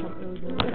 [0.00, 0.67] chocolate.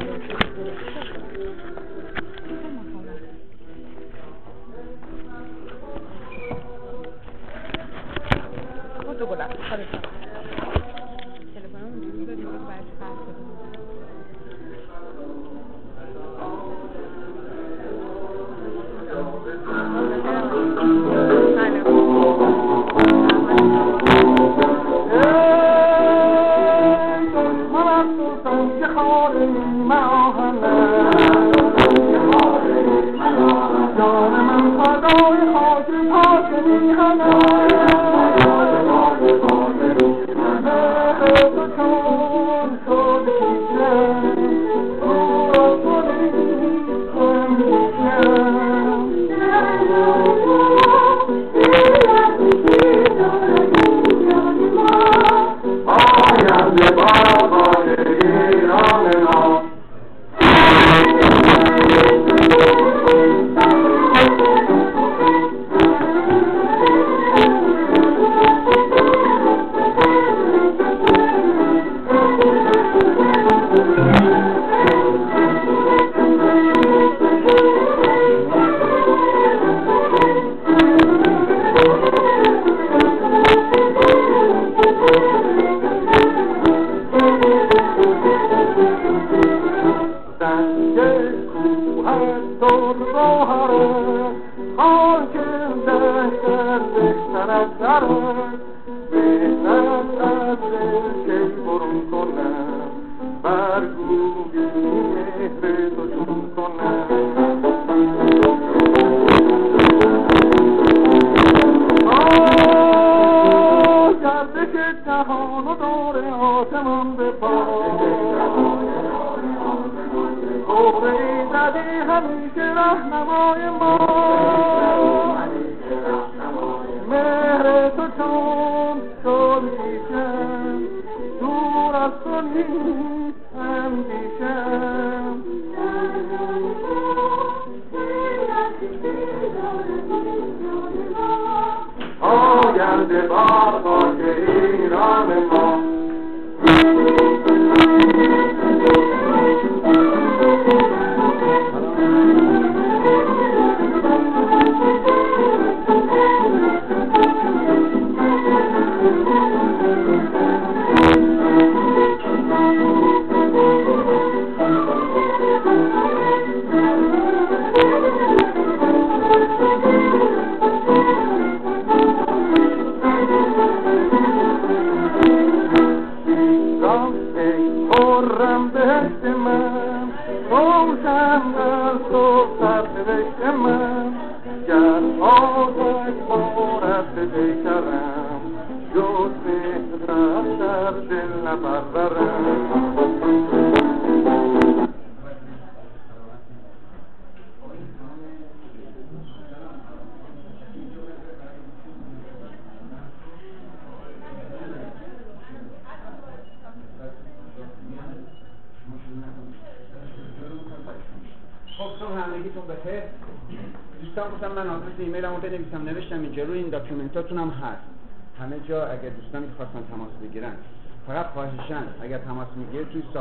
[121.63, 122.23] هم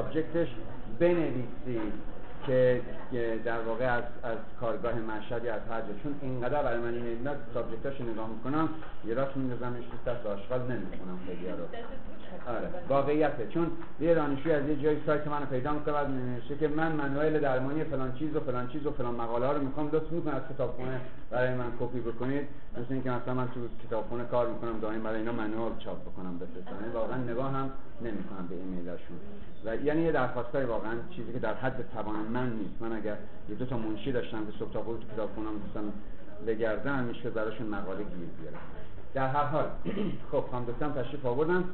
[0.03, 0.49] سابجکتش
[0.99, 1.93] بنویسید
[2.47, 2.81] که
[3.45, 8.01] در واقع از, از کارگاه مشهد یا از هر چون اینقدر برای من این سابجکتاش
[8.01, 8.69] نگاه می‌کنم
[9.05, 11.65] یه راست میندازمش تو دست آشغال نمی‌کنم خیلی رو.
[12.49, 13.47] آره واقعیته.
[13.49, 13.71] چون
[14.01, 17.85] یه دانشجوی از یه جای سایت منو پیدا می‌کنه بعد نمیشه که من منوال درمانی
[17.85, 21.01] فلان چیز و فلان چیز و فلان مقاله ها رو می‌خوام لطف می‌کنم از کتابخونه
[21.31, 22.49] برای من کپی بکنید.
[22.73, 26.95] مثل اینکه مثلا من تو کتابخونه کار می‌کنم دائم برای اینا منوال چاپ بکنم بفرستم
[26.95, 27.71] واقعا نگاه هم
[28.01, 29.17] نمی‌کنم به ایمیلاشون.
[29.65, 32.83] و یعنی یه درخواستای واقعا چیزی که در حد توان من نیست.
[32.83, 33.17] من اگر
[33.49, 35.93] یه دو تا منشی داشتم که صبح تا تو کتابخونم دوستان
[36.47, 38.59] بگردن میشه براشون مقاله گیر بیارم.
[39.15, 39.65] در هر حال
[40.33, 41.65] خب خانم دکترم تشریف آوردن.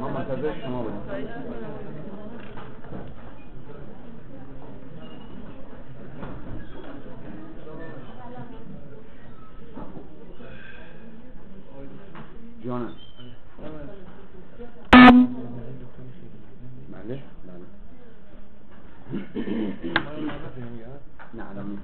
[0.00, 1.02] ما منتظر شما بودیم.
[12.64, 12.92] جانم
[16.92, 17.66] بله بله
[21.34, 21.78] نه الان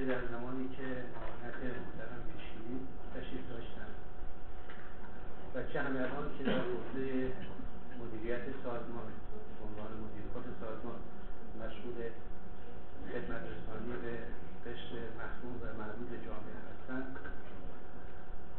[0.00, 2.80] که در زمانی که معاونت محترم پیشگیری
[3.14, 3.90] تشریف داشتن
[5.54, 5.62] و
[6.10, 7.32] الان که در حوزه
[8.00, 9.08] مدیریت سازمان
[9.56, 11.00] به عنوان مدیر خود سازمان
[11.62, 11.98] مشغول
[13.12, 14.12] خدمت رسانی به
[14.66, 17.16] قشر محروم و معدود جامعه هستند.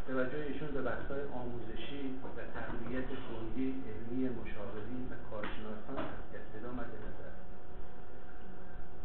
[0.07, 2.01] توجه ایشون به بحث‌های آموزشی
[2.37, 7.33] و تقویت کلی علمی مشاورین و کارشناسان از ابتدا مد نظر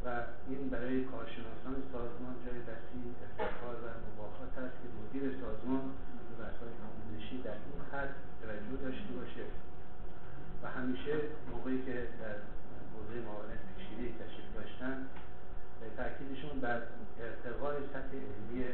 [0.04, 0.08] و
[0.48, 5.84] این برای کارشناسان سازمان جای بسیج افتخار و مباهات است که مدیر سازمان
[6.28, 6.72] به بحث‌های
[7.36, 9.44] آموزشی در این حد توجه داشته باشه.
[10.62, 11.12] و همیشه
[11.50, 12.36] موقعی که در
[12.92, 14.96] حوزه معاونت پیشگیری تشریف داشتن
[15.96, 16.80] تاکیدشون بر
[17.20, 18.64] ارتقای سطح علمی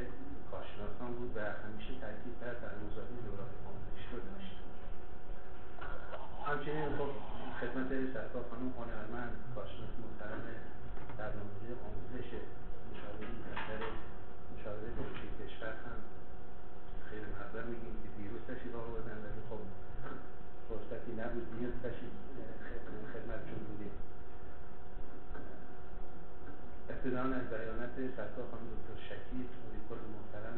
[0.51, 4.57] کارشناسان بود و همیشه تاکید بر مزاحم دوران آموزشی رو داشت
[6.49, 7.11] همچنین خب
[7.61, 10.43] خدمت سرکار خانم هنرمند کارشناس محترم
[11.19, 12.29] برنامه‌ریزی آموزش
[12.89, 13.81] مشاوره دفتر
[14.53, 15.99] مشاوره دولتی کشور هم
[17.13, 19.63] خیلی مقدار میگیم که دیروز تشریف آوردن ولی خب
[20.69, 22.15] فرصتی نبود دیروز تشریف
[23.13, 23.95] خدمتشون بودیم
[27.05, 30.57] ابتدان از بیانت سرکار خانم دکتر شکیب مدیر کل محترم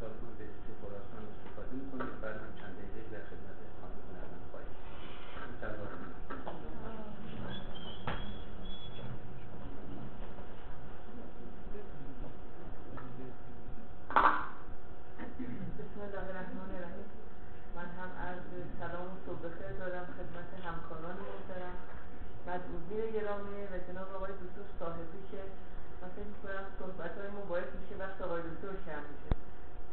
[0.00, 4.74] سازمان بهزیستی خراسان استفاده می‌کنیم و بعد هم چند دقیقه در خدمت خانم هنرمند خواهیم
[15.78, 17.08] بسم الله الرحمن الرحیم
[17.76, 18.46] من هم عرض
[18.80, 21.76] سلام و صبح بخیر دارم خدمت همکاران محترم
[22.48, 25.42] مدعوزین گرامی و جناب آقای دکتر صاحبی که
[26.02, 29.30] من فکر می‌کنم صحبت های ما باعث میشه وقت آقای دکتر کم میشه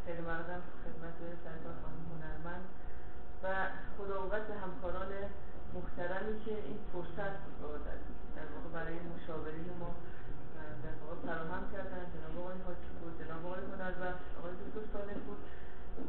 [0.05, 2.65] خیلی مردم خدمت سرکار خانم هنرمند
[3.47, 3.49] و
[3.97, 5.11] خدا به همکاران
[5.75, 7.35] محترمی که این فرصت
[8.37, 9.91] در واقع برای مشاورین ما
[10.85, 15.41] در واقع فراهم کردن جناب آقای حاجی بود جناب آقای هنربخش آقای دکتر بود.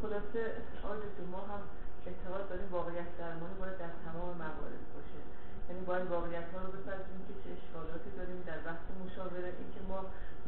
[0.03, 0.41] خلاصه
[0.85, 1.63] آقای دکتر ما هم
[2.09, 5.21] اعتقاد داریم واقعیت درمانی باید در تمام موارد باشه.
[5.69, 9.51] یعنی باید واقعیت ها رو بپذیریم که چه اشکالاتی داریم در بحث مشاوره.
[9.61, 10.01] اینکه ما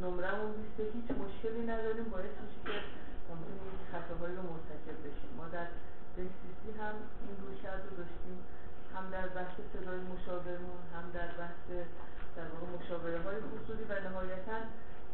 [0.05, 2.77] نمرمون بیسته هیچ مشکلی نداریم باعث میشه که
[3.29, 5.33] ممکنه خطاهایی رو مرتکب بشیم.
[5.39, 5.69] ما در
[6.17, 8.39] دستیسی هم این رویکرد رو داشتیم
[8.95, 11.67] هم در بحث صدای مشاورمون هم در بحث
[12.37, 14.59] در واقع مشاوره های خصوصی و نهایتا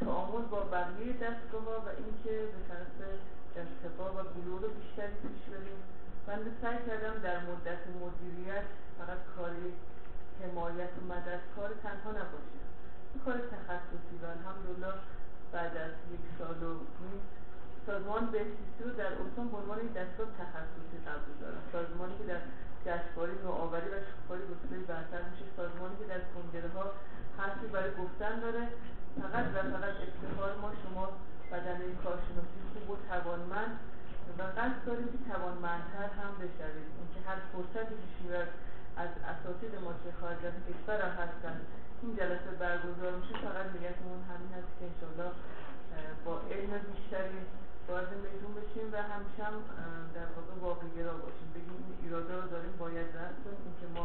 [0.01, 2.97] تعامل با بقیه دستگاه ها و اینکه به طرف
[3.61, 5.81] ارتقا و بلوغ بیشتری پیش بریم.
[6.27, 8.67] من سعی کردم در مدت مدیریت
[8.99, 9.73] فقط کاری
[10.43, 12.63] حمایت و مدد کار تنها نباشه.
[13.25, 14.95] کار تخصصی و الحمدلله
[15.53, 17.21] بعد از یک سال و نیم
[17.87, 22.43] سازمان بهزیستی رو در استان به عنوان دستگاه تخصصی قبول دارم سازمانی که در
[22.87, 26.85] جشنواره نوآوری و شکوفایی رتبه برتر میشه سازمانی که در کنگره ها
[27.39, 28.65] حرفی برای گفتن داره.
[29.23, 31.05] فقط و فقط افتخار ما شما
[31.53, 33.73] بدنه کارشناسی خوب و توانمند
[34.39, 38.51] و قصد داریم که توانمندتر هم بشوید اینکه هر فرصتی میاد
[39.03, 41.57] از اساتید ما که خارج از کشور هم هستن
[42.03, 45.33] این جلسه برگزار میشه فقط نیتمون همین هست که انشالله
[46.25, 47.41] با علم بیشتری
[47.89, 49.57] وارد میدون بشیم و همیشه هم
[50.17, 54.05] در واقع واقع گرا باشیم بگیم این رو داریم باید رد کنیم اینکه ما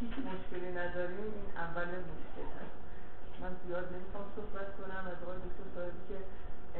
[0.00, 2.76] هیچ مشکلی نداریم این اول مشکل هست.
[3.40, 5.02] من زیاد نمی‌خوام صحبت کنم.
[5.12, 6.18] از آقای دکتر صاحبی که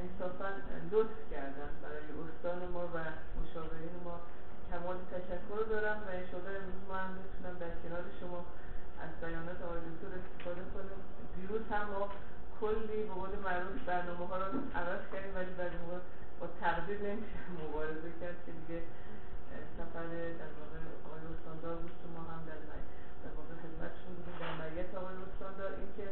[0.00, 0.48] انصافا
[0.92, 2.96] لطف کردن برای استان ما و
[3.38, 4.16] مشاورین ما.
[4.70, 8.40] کمال تشکر دارم و انشاءالله امروز ما هم بتونم در کنار شما
[9.04, 11.00] از بیانات آقای دکتر استفاده کنیم
[11.36, 12.02] دیروز هم ما
[12.60, 16.00] کلی به قول معروف برنامه ها رو عوض کردیم ولی موقع
[16.40, 18.80] با تقدیر نمیشه مبارزه کرد که دیگه
[19.78, 20.08] سفر
[20.42, 22.60] در واقع آقای استاندار بود که ما هم در
[23.24, 24.36] در واقع خدمتشون بودیم.
[24.42, 26.06] در معیت آقای استاندار اینکه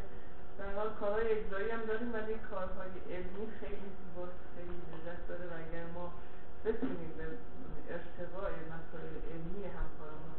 [0.58, 5.54] در حال کارهای اجرایی هم داریم ولی کارهای علمی خیلی زیباست خیلی لذت داره و
[5.64, 6.06] اگر ما
[6.64, 7.26] بتونیم به
[7.94, 10.34] ارتقاء مسائل علمی همکارمون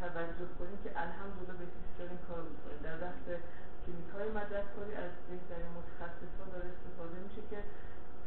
[0.00, 1.66] توجه کنیم که الحمدلله به
[1.98, 3.24] داریم کار می‌کنیم در بحث
[3.82, 6.67] کلینیک های مددکاری از بهترین متخصص ها داره که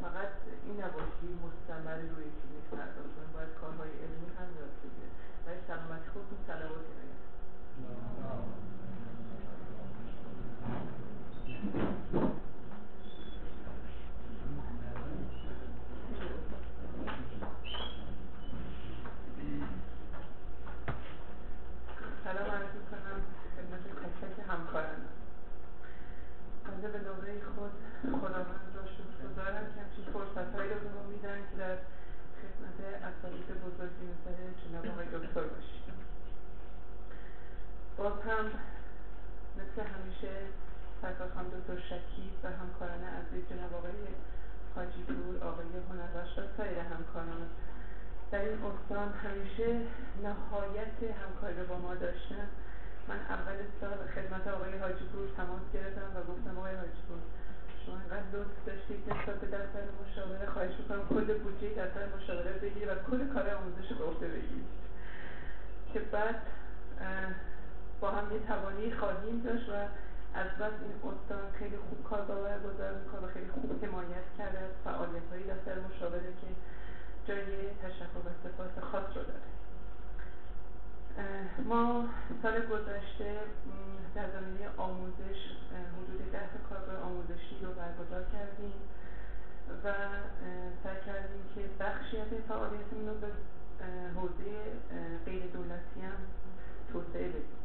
[0.00, 0.28] فقط
[0.66, 2.24] این نباشی مستمری روی
[2.70, 5.14] پرداخت کنیم باید کارهای علمی هم یاد بگیریم
[5.46, 7.22] و سلامتی خودتون صلواتی نگید
[22.24, 23.18] سلام عرض می‌کنم
[23.56, 25.00] خدمت تک تک همکارم
[26.64, 27.70] بنده به نوبه خود
[28.20, 31.76] خداوند را شکرگزارم که همچین فرصتهایی رو به ما میدن که در
[32.40, 35.94] خدمت اساتید بزرگی مثل جناب آقای دکتر باشیم
[37.96, 38.46] باز هم
[39.58, 40.32] مثل همیشه
[41.02, 43.92] سرکارخان دکتر شکیب و همکاران عزیز جناب آقای
[44.74, 47.42] حاجی پور آقای هنربخش و سایر همکاران
[48.30, 49.68] در این استان همیشه
[50.22, 52.48] نهایت همکاری با ما داشتن.
[53.08, 57.18] من اول سال خدمت آقای حاجی پور تماس گرفتم و گفتم آقای حاجی پور
[57.86, 62.88] شما اینقدر لطف داشتید نسبت به دفتر مشاوره خواهش می‌کنم کل بودجه دفتر مشاوره بگیرید
[62.88, 64.70] و کل کار آموزش به عهده بگیرید.
[65.92, 66.40] که بعد
[68.00, 69.72] با هم یه توانی خواهیم داشت و
[70.34, 72.22] از بس این استان خیلی خوب کار
[72.66, 76.46] گذار می‌کنه و خیلی خوب حمایت کرده از فعالیت های دفتر مشاوره که
[77.28, 79.48] جای تشکر و سپاس خاص رو داره.
[81.64, 82.08] ما
[82.42, 83.40] سال گذشته
[84.14, 85.40] در زمینه آموزش
[85.96, 88.72] حدود ده کارگاه آموزشی رو برگزار کردیم
[89.84, 89.92] و
[90.84, 93.26] سعی کردیم که بخشی از این فعالیتمون رو به
[94.16, 94.52] حوزه
[95.26, 96.20] غیر دولتی هم
[96.92, 97.58] توسعه بدیم.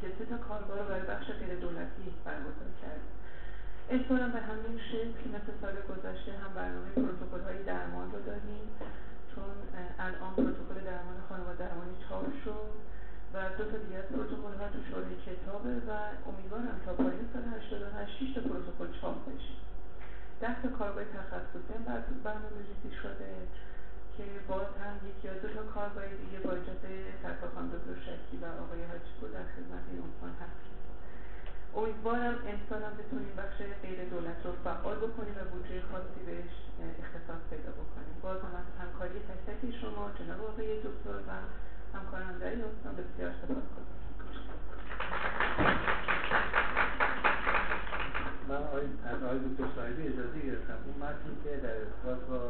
[0.00, 3.12] که سه تا کارگاه رو برای بخش غیر دولتی برگزار کردیم.
[3.90, 8.66] امسال به همین شکل مثل سال گذشته هم برنامه پروتکل های درمان رو داریم
[9.30, 9.54] چون
[9.98, 12.72] الان پروتکل درمان خانواده درمانی چاپ شد
[13.34, 15.90] و دو تا دیگه از پروتکل ها تو شوره کتابه و
[16.30, 19.54] امیدوارم تا پایین سال 88 6 تا پروتکل چاپ بشه.
[20.40, 21.84] ده تا کارگاه تخصصی هم
[22.24, 23.32] برنامه ریزی شده
[24.16, 26.90] که باز هم یکی یا دو تا کارگاه دیگه با اجازه
[27.22, 30.77] سرکارخان دکتر شکی و آقای حاجی در خدمت این عنوان هست
[31.76, 36.54] امیدوارم امسال هم بتونیم بخش غیر دولت رو فعال بکنیم و بودجه خاصی بهش
[37.02, 38.14] اختصاص پیدا بکنیم.
[38.22, 41.32] باز هم از همکاری تک شما جناب آقای دکتر و
[41.98, 43.66] همکاران در این استان بسیار سپاس
[48.48, 48.56] من
[49.12, 50.78] از آقای دکتر صاحبی اجازه گرفتم.
[50.86, 52.40] اون متنی که در ارتباط با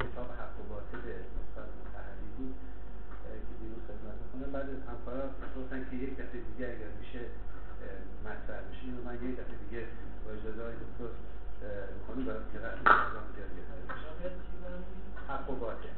[0.00, 1.04] کتاب حق و باطل
[1.40, 2.54] استاد متحدی بود
[3.22, 3.30] که
[3.60, 5.24] دیروز خدمت می‌کنه بعد از همکارا
[5.56, 7.20] گفتن که یک دفعه دیگه اگر میشه
[8.24, 8.82] مطرح بشه.
[8.84, 9.86] اینو من یک دفعه دیگه
[10.24, 11.10] با اجازه های دکتر
[11.94, 13.64] می‌کنم برای که رسم پروگرام جدید
[15.28, 15.88] حق و باطل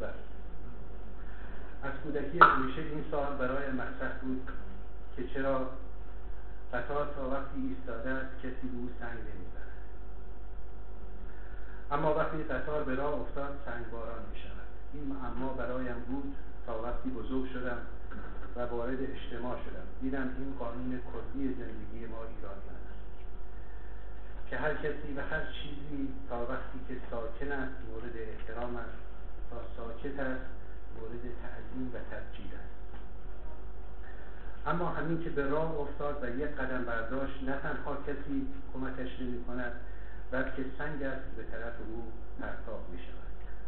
[0.00, 0.14] بله.
[1.82, 4.50] از کودکی همیشه این سوال برای مطرح بود
[5.16, 5.70] که چرا
[6.72, 9.72] قطار تا وقتی ایستاده است کسی به او سنگ نمی‌زند.
[11.90, 16.34] اما وقتی قطار به راه افتاد سنگ باران می شود این معما برایم بود
[16.66, 17.78] تا وقتی بزرگ شدم
[18.56, 19.83] و وارد اجتماع شدم.
[20.02, 23.04] دیدم این قانون کلی زندگی ما ایرانیان است.
[24.50, 28.98] که هر کسی و هر چیزی تا وقتی که ساکن است مورد احترام است.
[29.50, 30.46] تا ساکت است
[30.96, 32.74] مورد تعظیم و تبجیل است.
[34.66, 39.44] اما همین که به راه افتاد و یک قدم برداشت نه تنها کسی کمکش نمی
[39.44, 39.72] کند
[40.30, 43.24] بلکه سنگ است به طرف او پرتاب می شود.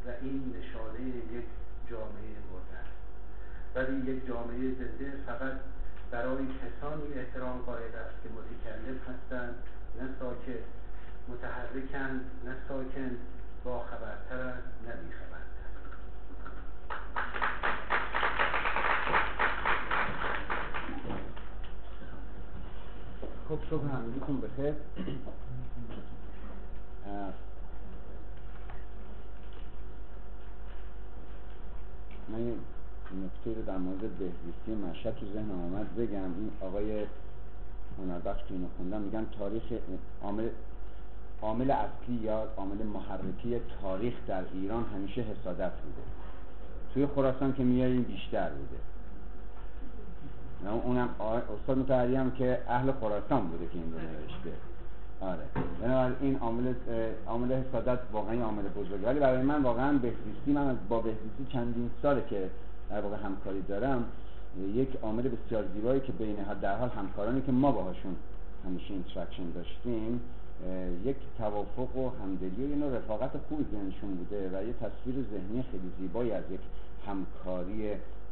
[0.06, 1.44] و این نشانه یک
[1.90, 2.96] جامعه مرده است.
[3.74, 5.52] ولی یک جامعه زنده فقط
[6.10, 9.54] برای کسانی احترام قائل است که متکلم هستند
[10.00, 10.62] نه ساکت
[11.28, 13.16] متحرکند نه ساکن
[13.64, 15.46] با خبرتر است نه بیخبرتر
[23.48, 24.74] خب صبح همگیتون بخیر
[32.28, 32.54] من یه
[33.14, 36.22] نکته رو در مورد بهزیستی مشهد تو ذهن آمد بگم.
[36.22, 37.04] این آقای
[37.98, 39.62] هنربخش که اینو خوندم میگن تاریخ
[40.22, 40.48] عامل
[41.42, 46.02] عامل اصلی یا عامل محرکی تاریخ در ایران همیشه حسادت بوده.
[46.94, 48.76] توی خراسان که میاریم بیشتر بوده.
[50.84, 51.08] اونم
[51.60, 54.52] استاد مطهری هم که اهل خراسان بوده که این رو نوشته.
[55.20, 55.42] آره.
[55.82, 56.74] بنابراین این عامل
[57.26, 62.24] عامل حسادت واقعا عامل بزرگی ولی برای من واقعا بهزیستی من با بهزیستی چندین ساله
[62.30, 62.50] که
[62.90, 64.04] در واقع همکاری دارم
[64.74, 68.16] یک عامل بسیار زیبایی که بین در حال همکارانی که ما باهاشون
[68.64, 70.20] همیشه interaction داشتیم
[71.04, 75.92] یک توافق و همدلی و یه رفاقت خوبی بینشون بوده و یه تصویر ذهنی خیلی
[75.98, 76.60] زیبایی از یک
[77.06, 77.90] همکاری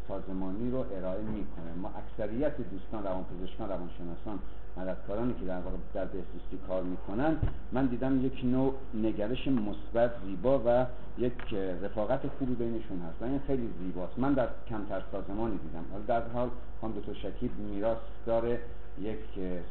[0.08, 1.72] سازمانی رو ارائه می‌کنه.
[1.82, 4.38] ما اکثریت دوستان روانپزشکان روانشناسان
[4.76, 7.36] مددکارانی که در واقع در بهزیستی کار می‌کنن
[7.72, 10.86] من دیدم یک نوع نگرش مثبت زیبا و
[11.18, 13.22] یک رفاقت خوبی بینشون هست.
[13.22, 14.18] و این خیلی زیباست.
[14.18, 15.84] من در کمتر سازمانی دیدم.
[15.92, 16.50] حالا در حال
[16.80, 18.60] خانم دکتر شکیب میراث داره
[19.00, 19.18] یک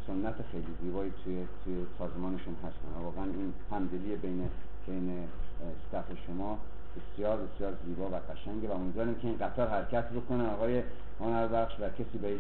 [0.08, 3.04] سنت خیلی زیبایی توی, توی سازمانشون هستن.
[3.04, 4.50] واقعا این همدلی بین
[4.88, 5.28] بین
[5.60, 6.58] استف شما
[6.96, 10.84] بسیار بسیار زیبا و قشنگه و امیدوارم که این قطار حرکت بکنه آقای
[11.20, 12.38] هنربخش و کسی به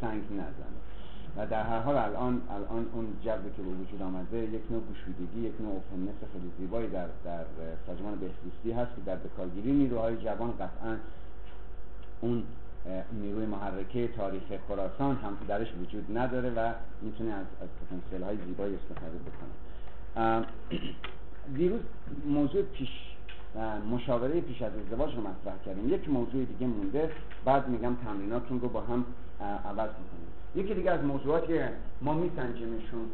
[0.00, 0.78] سنگ نزنه.
[1.36, 5.40] و در هر حال الان الان اون جبری که به وجود آمده یک نوع گشودگی
[5.40, 7.44] یک نوع اوپننس خیلی زیبایی در در
[7.86, 10.96] سازمان بهزیستی هست که در بکارگیری نیروهای جوان قطعا
[12.20, 12.42] اون
[13.12, 18.74] نیروی محرکه تاریخ خراسان هم درش وجود نداره و می‌تونه از, از پتانسیل های زیبایی
[18.74, 20.46] استفاده بکنه.
[21.58, 21.80] دیروز
[22.26, 22.88] موضوع پیش
[23.90, 25.94] مشاوره پیش از ازدواج رو مطرح کردیم.
[25.94, 27.10] یک موضوع دیگه مونده
[27.44, 29.04] بعد میگم تمریناتون رو با هم
[29.40, 30.28] عوض می‌کنیم.
[30.54, 33.10] یکی دیگه از موضوعات که ما میسنجیمشون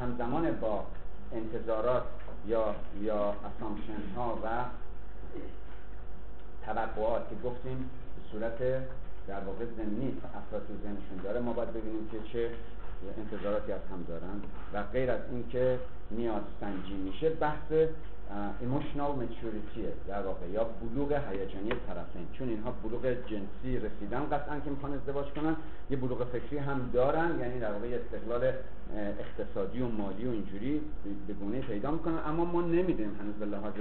[0.00, 0.84] همزمان با
[1.32, 2.02] انتظارات
[2.46, 4.48] یا یا اسامشن ها و
[6.66, 8.58] توقعات که گفتیم به صورت
[9.28, 12.50] در واقع زمینی افراد ذهنشون داره ما باید ببینیم که چه
[13.18, 14.40] انتظاراتی از هم دارن
[14.72, 15.78] و غیر از اینکه
[16.10, 17.72] نیاز سنجی میشه بحث
[18.60, 22.26] ایموشنال مچوریتیه در واقع یا بلوغ هیجانی طرفین.
[22.32, 25.56] چون اینها بلوغ جنسی رسیدن قطعا که می‌خوان ازدواج کنن
[25.90, 28.52] یه بلوغ فکری هم دارن یعنی در واقع استقلال
[28.94, 30.80] اقتصادی و مالی و اینجوری
[31.26, 32.18] به گونه پیدا می‌کنن.
[32.26, 33.74] اما ما نمی‌دونیم هنوز به لحاظ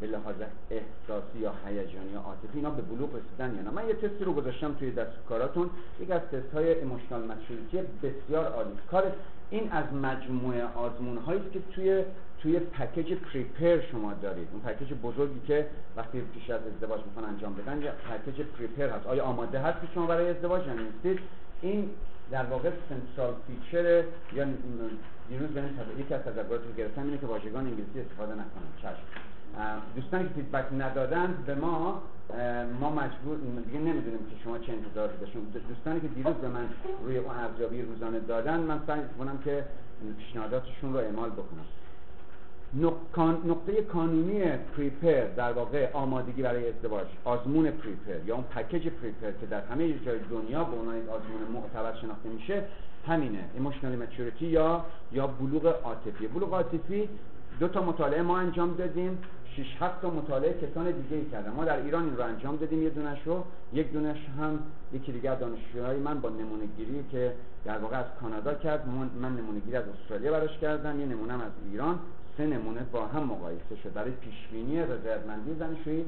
[0.00, 0.36] به لحاظ
[0.70, 3.70] احساسی یا هیجانی یا عاطفی اینا به بلوغ رسیدن یا نه.
[3.70, 5.70] من یه تستی رو گذاشتم توی دستکاراتون.
[6.00, 8.70] یکی از تست های emotional maturity بسیار عالی.
[8.90, 9.12] کار
[9.50, 12.04] این از مجموعه آزمون هایی که توی
[12.42, 14.48] توی package PREPARE شما دارید.
[14.52, 19.06] اون package بزرگی که وقتی پیش از ازدواج می‌خوان انجام بدن یا package PREPARE هست.
[19.06, 21.18] آیا آماده هست که شما برای ازدواج نیستید
[21.62, 21.90] این
[22.30, 24.46] در واقع central feature یا
[25.28, 25.62] دیروز به
[25.98, 29.02] یکی از تذکراتی که گرفتم اینه که واژگان انگلیسی استفاده نکنم چشم.
[29.96, 32.02] دوستانی که feedback ندادن به ما
[32.80, 36.68] ما مجبور دیگه نمی‌دونیم که شما چه انتظاراتی داشتین دوستانی که دیروز به من
[37.04, 39.64] روی اون ارزیابی روزانه دادن من سعی کنم که
[40.18, 41.64] پیشنهاداتشون رو اعمال بکنم.
[42.74, 44.40] نقطه کانونی
[44.76, 49.98] PREPARE در واقع آمادگی برای ازدواج آزمون PREPARE یا اون package PREPARE که در همه
[49.98, 52.64] جای دنیا به عنوان آزمون معتبر شناخته میشه
[53.06, 56.26] همینه ایموشنال مچورتی یا یا بلوغ عاطفی.
[56.26, 57.08] بلوغ عاطفی
[57.60, 59.18] دو تا مطالعه ما انجام دادیم
[59.56, 61.50] 6 7 تا مطالعه کسان دیگه ای کردن.
[61.50, 63.44] ما در ایران این رو انجام دادیم یه دونش رو.
[63.72, 64.58] یک دونش هم
[64.92, 67.32] یکی دیگه دانشجوهای من با نمونه گیری که
[67.64, 68.88] در واقع از کانادا کرد
[69.20, 71.98] من نمونه گیری از استرالیا براش کردم یه نمونه از ایران.
[72.36, 73.92] سه نمونه با هم مقایسه شد.
[73.92, 76.04] برای پیشبینی رضایتمندی زنشویی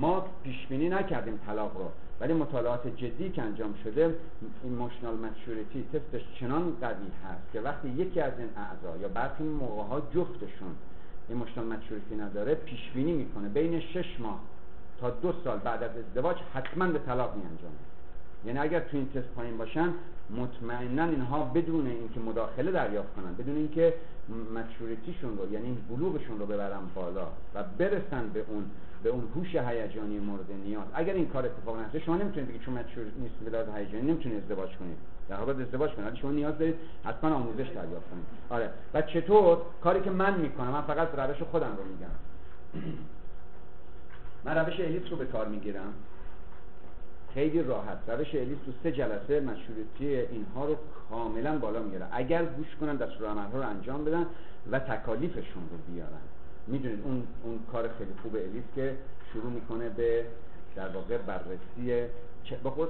[0.00, 1.90] ما پیشبینی نکردیم طلاق رو.
[2.20, 4.16] ولی مطالعات جدی که انجام شده
[4.62, 9.44] این ماشنال مچوریتی تستش چنان قوی هست که وقتی یکی از این اعضا یا برخی
[9.44, 10.74] موقع ها جفتشون
[11.28, 13.48] این ماشنال مچوریتی نداره پیشبینی می‌کنه.
[13.48, 14.40] بین شش ماه
[15.00, 17.74] تا دو سال بعد از ازدواج حتما به طلاق می انجامه
[18.46, 19.94] یعنی اگر تو این تست پایین باشن
[20.30, 23.94] مطمئنا اینها بدون اینکه مداخله دریافت کنن بدون اینکه
[24.54, 28.70] مچوریتیشون رو یعنی بلوغشون رو ببرن بالا و برسن به اون
[29.02, 30.84] به اون هوش هیجانی مورد نیاز.
[30.94, 34.42] اگر این کار اتفاق نیفته شما نمی‌تونید بگید چون مچور نیست به لحاظ هیجانی نمی‌تونید
[34.42, 34.96] ازدواج کنید.
[35.28, 36.14] در حال ازدواج کنید.
[36.14, 36.74] شما نیاز دارید
[37.04, 38.24] حتما آموزش دریافت کنید.
[38.50, 38.70] آره.
[38.94, 42.14] و چطور؟ کاری که من می‌کنم من فقط روش خودم رو میگم.
[44.44, 45.94] من روش الیت رو به کار می‌گیرم.
[47.38, 47.98] خیلی راحت.
[48.08, 50.76] روش الیس تو سه جلسه مشروطی اینها رو
[51.10, 54.26] کاملا بالا میاره اگر گوش کنن دستور ها رو انجام بدن
[54.70, 56.24] و تکالیفشون رو بیارن.
[56.66, 58.96] می‌دونید اون اون کار خیلی خوب الیس که
[59.32, 60.24] شروع می‌کنه به
[60.76, 62.08] در واقع بررسی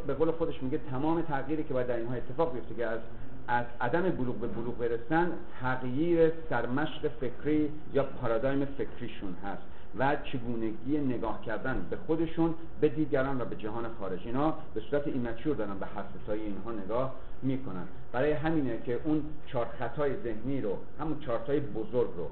[0.07, 3.01] به قول خودش میگه تمام تغییری که باید در اینها اتفاق بیفته که از
[3.49, 9.63] از عدم بلوغ به بلوغ برسن تغییر سرمشق فکری یا پارادایم فکریشون هست.
[9.99, 14.21] و چگونگی نگاه کردن به خودشون به دیگران و به جهان خارج.
[14.25, 17.85] اینا به صورت ایمچور دارن به حساسایی اینها نگاه می‌کنن.
[18.13, 22.31] برای همینه که اون چهار خطای ذهنی رو همون چارتای بزرگ رو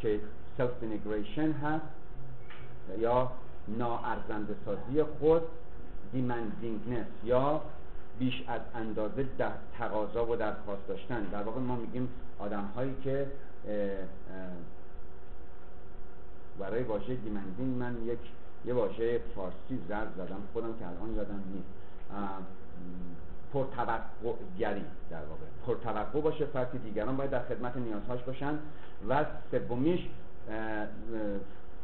[0.00, 0.20] که
[0.58, 1.84] self-denigration هست
[2.98, 3.30] یا
[3.68, 5.42] ناارزنده سازی خود
[6.12, 7.60] demandingness یا
[8.18, 9.26] بیش از اندازه
[9.78, 11.22] تقاضا و درخواست داشتن.
[11.22, 12.08] در واقع ما میگیم
[12.38, 13.26] آدم هایی که
[16.62, 18.18] برای واژه demanding من یک
[18.64, 21.68] یه واژه فارسی ضرب زدم خودم که الان یادم نیست.
[23.52, 23.98] پرتوقع
[24.58, 25.44] گری در واقع.
[25.66, 28.58] پرتوقع باشه فرقی دیگران باید در خدمت نیازهاش باشن.
[29.08, 30.00] و سومیش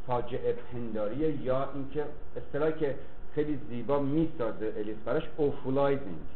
[0.06, 2.04] فاجعه پنداری یا اینکه
[2.36, 2.94] اصطلاحی که
[3.34, 6.26] خیلی زیبا می‌سازه الیس براش اوفولایزینگ.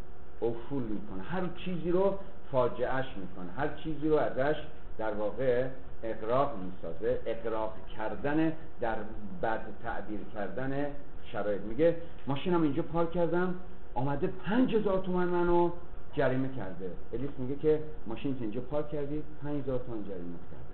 [0.41, 1.23] اوفول می‌کنه.
[1.23, 2.19] هر چیزی رو
[2.53, 3.53] فاجعهش می‌کنه.
[3.57, 4.57] هر چیزی رو ازش
[4.99, 5.69] در واقع
[6.03, 8.97] اقراق می‌سازه اقراق کردن در
[9.43, 10.87] بد تعبیر کردن
[11.25, 11.61] شرایط.
[11.61, 13.55] میگه ماشینم اینجا پارک کردم
[13.95, 15.71] آمده پنج هزار تومن منو
[16.15, 16.91] جریمه کرده.
[17.13, 20.73] الیس میگه که ماشین اینجا پارک کردی پنج هزار تومن جریمه کرده.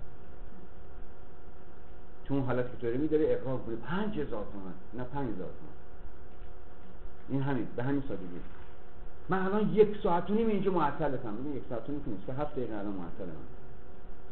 [2.25, 5.79] تو اون حالت که توری میداری اقراق بوده پنج هزار تومن نه پنج هزار تومن
[7.29, 8.39] این همین به همین سادگی.
[9.29, 11.33] من الان یک ساعت و نیم اینجا معطلتم.
[11.55, 13.35] یک ساعت و نیم که هفت دقیقه الان معطلم.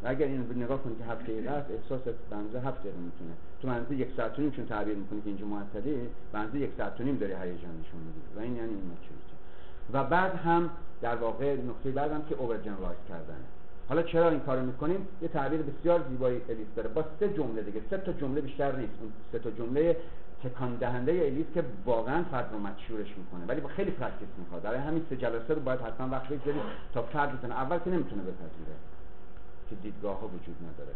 [0.03, 3.31] و اگر این نگاه کنید که هفت دقیقه است احساس بنزه هفت دقیقه می‌تونه.
[3.61, 7.01] تو منزه یک ساعت و نیم چون تعبیر می‌کنی که اینجا معطلی بنزه یک ساعت
[7.01, 8.91] و نیم داری هیجان نشون میدی و این یعنی این
[9.93, 10.69] و بعد هم
[11.01, 13.45] در واقع نقطه بعد هم که اوور جنرالایز کردنه
[13.89, 16.89] حالا چرا این کارو می‌کنیم؟ یه تعبیر بسیار زیبایی الیس داره.
[16.89, 17.81] با سه جمله دیگه.
[17.89, 18.93] سه تا جمله بیشتر نیست.
[19.01, 19.97] اون سه تا جمله
[20.43, 23.45] تکان دهنده الیس که واقعا فرد رو مدشورش می‌کنه.
[23.47, 24.61] ولی با خیلی پرکتیس می‌خواد.
[24.61, 26.61] برای همین سه جلسه رو باید حتما وقت بگذارید
[26.93, 28.75] تا فرد بتونه اول که نمی‌تونه بپذیره.
[29.69, 30.93] که دیدگاه ها وجود نداره.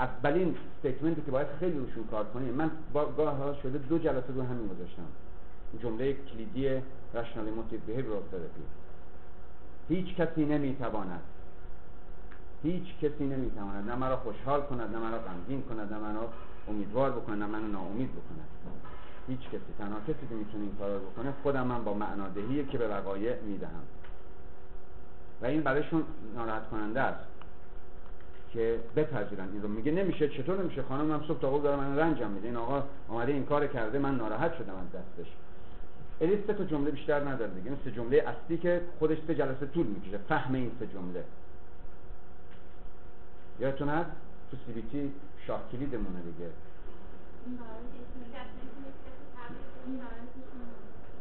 [0.00, 4.42] اولین استیتمنتی که باید خیلی روشون کار کنیم من با گاه شده دو جلسه رو
[4.42, 5.06] همین گذاشتم.
[5.82, 6.82] جمله کلیدی
[7.14, 8.64] رشنال موتیو behavioral therapy
[9.88, 11.20] هیچ کسی نمی‌تواند
[12.62, 16.28] هیچ کسی نمی‌تواند نه مرا خوشحال کند نه مرا غمگین کند نه مرا
[16.68, 18.42] امیدوار بکنه نه منو ناامید بکنه
[19.28, 22.88] هیچ کسی تنها کسی که می‌تونه این کار بکنه خودم من با معنادهی که به
[22.88, 23.82] وقایع می‌دهم.
[25.42, 27.31] و این برایشون ناراحت کننده است.
[28.52, 29.48] که بپذیرن.
[29.52, 32.48] این رو میگه نمیشه چطور نمیشه؟ خانم من صبح تا داره من رنجم میده.
[32.48, 35.32] این آقا آمده این کار کرده من ناراحت شدم از دستش.
[36.20, 37.70] الیس سه تا جمله بیشتر نداره دیگه.
[37.70, 40.18] این سه جمله اصلی که خودش سه جلسه طول می‌کشه.
[40.18, 41.24] فهم این سه جمله.
[43.60, 44.10] یادتون هست؟
[44.50, 45.12] تو سی بی تی
[45.46, 46.50] شاه کلیدمونه دیگه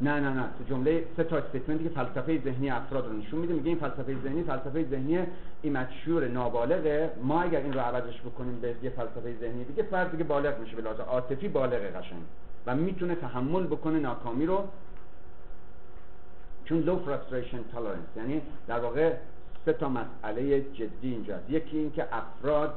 [0.01, 3.53] نه نه نه تو جمله سه تا استیتمنتی که فلسفه ذهنی افراد رو نشون میده.
[3.53, 5.19] میگه این فلسفه ذهنی فلسفه ذهنی
[5.61, 7.11] ایمچور نابالغه.
[7.23, 10.75] ما اگر این رو عوضش بکنیم به یه فلسفه ذهنی دیگه فرد دیگه بالغ میشه
[10.75, 12.21] به لحاظ عاطفی بالغ قشنگ.
[12.65, 14.67] و می‌تونه تحمل بکنه ناکامی رو.
[16.65, 19.13] چون low frustration tolerance یعنی در واقع
[19.65, 21.49] سه تا مسئله جدی اینجاست.
[21.49, 22.73] یکی این که افراد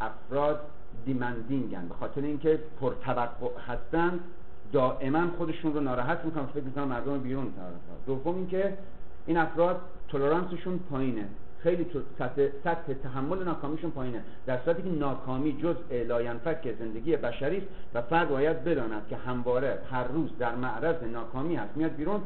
[0.00, 0.60] افراد
[1.04, 4.20] دیمندینگن به خاطر اینکه پرتوقع هستن
[4.72, 8.78] دائما خودشون رو ناراحت می‌کنن فکر می‌کنن مردم بیرون طرف دوم اینکه
[9.26, 11.28] این افراد tolerance شون پایینه.
[11.58, 11.86] خیلی
[12.18, 14.22] سطح, سطح تحمل ناکامیشون پایینه.
[14.46, 15.76] در صورتی که ناکامی جز
[16.08, 21.56] لاینفک زندگی بشری است و فرد باید بداند که همواره هر روز در معرض ناکامی
[21.56, 22.20] هست میاد بیرون.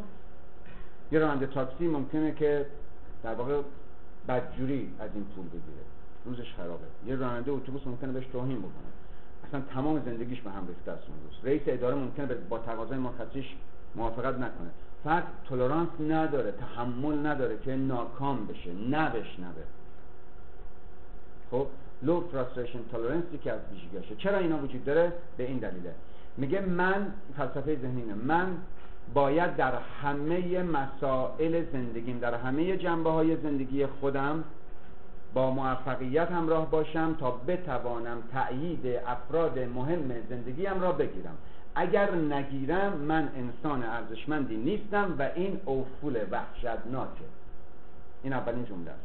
[1.13, 2.67] یه راننده تاکسی ممکنه که
[3.23, 3.61] در واقع
[4.29, 5.85] بدجوری از این پول بگیره.
[6.25, 6.85] روزش خرابه.
[7.07, 9.06] یه راننده اتوبوس ممکنه بهش توهین بکنه.
[9.49, 13.55] اصلا تمام زندگیش به هم ریخته است اون روز رئیس اداره ممکنه با تقاضای مرخصیش
[13.95, 14.71] موافقت نکنه.
[15.05, 18.73] فرد تولرانس نداره تحمل نداره که ناکام بشه.
[18.73, 19.65] نبشنوه
[21.51, 21.67] خب
[22.03, 25.95] لو فرستریشن تولرنسی که از ویژگیشه چرا اینا وجود داره؟ به این دلیله.
[26.37, 28.57] میگه من فلسفه ذهنینه من
[29.15, 34.45] باید در همه مسائل زندگیم در همه جنبه های زندگی خودم
[35.37, 41.37] با موفقیت همراه باشم تا بتوانم تأیید افراد مهم زندگیم را بگیرم.
[41.75, 47.25] اگر نگیرم من انسان ارزشمندی نیستم و این افول وحشتناکه.
[48.23, 49.01] این اولین جمله است.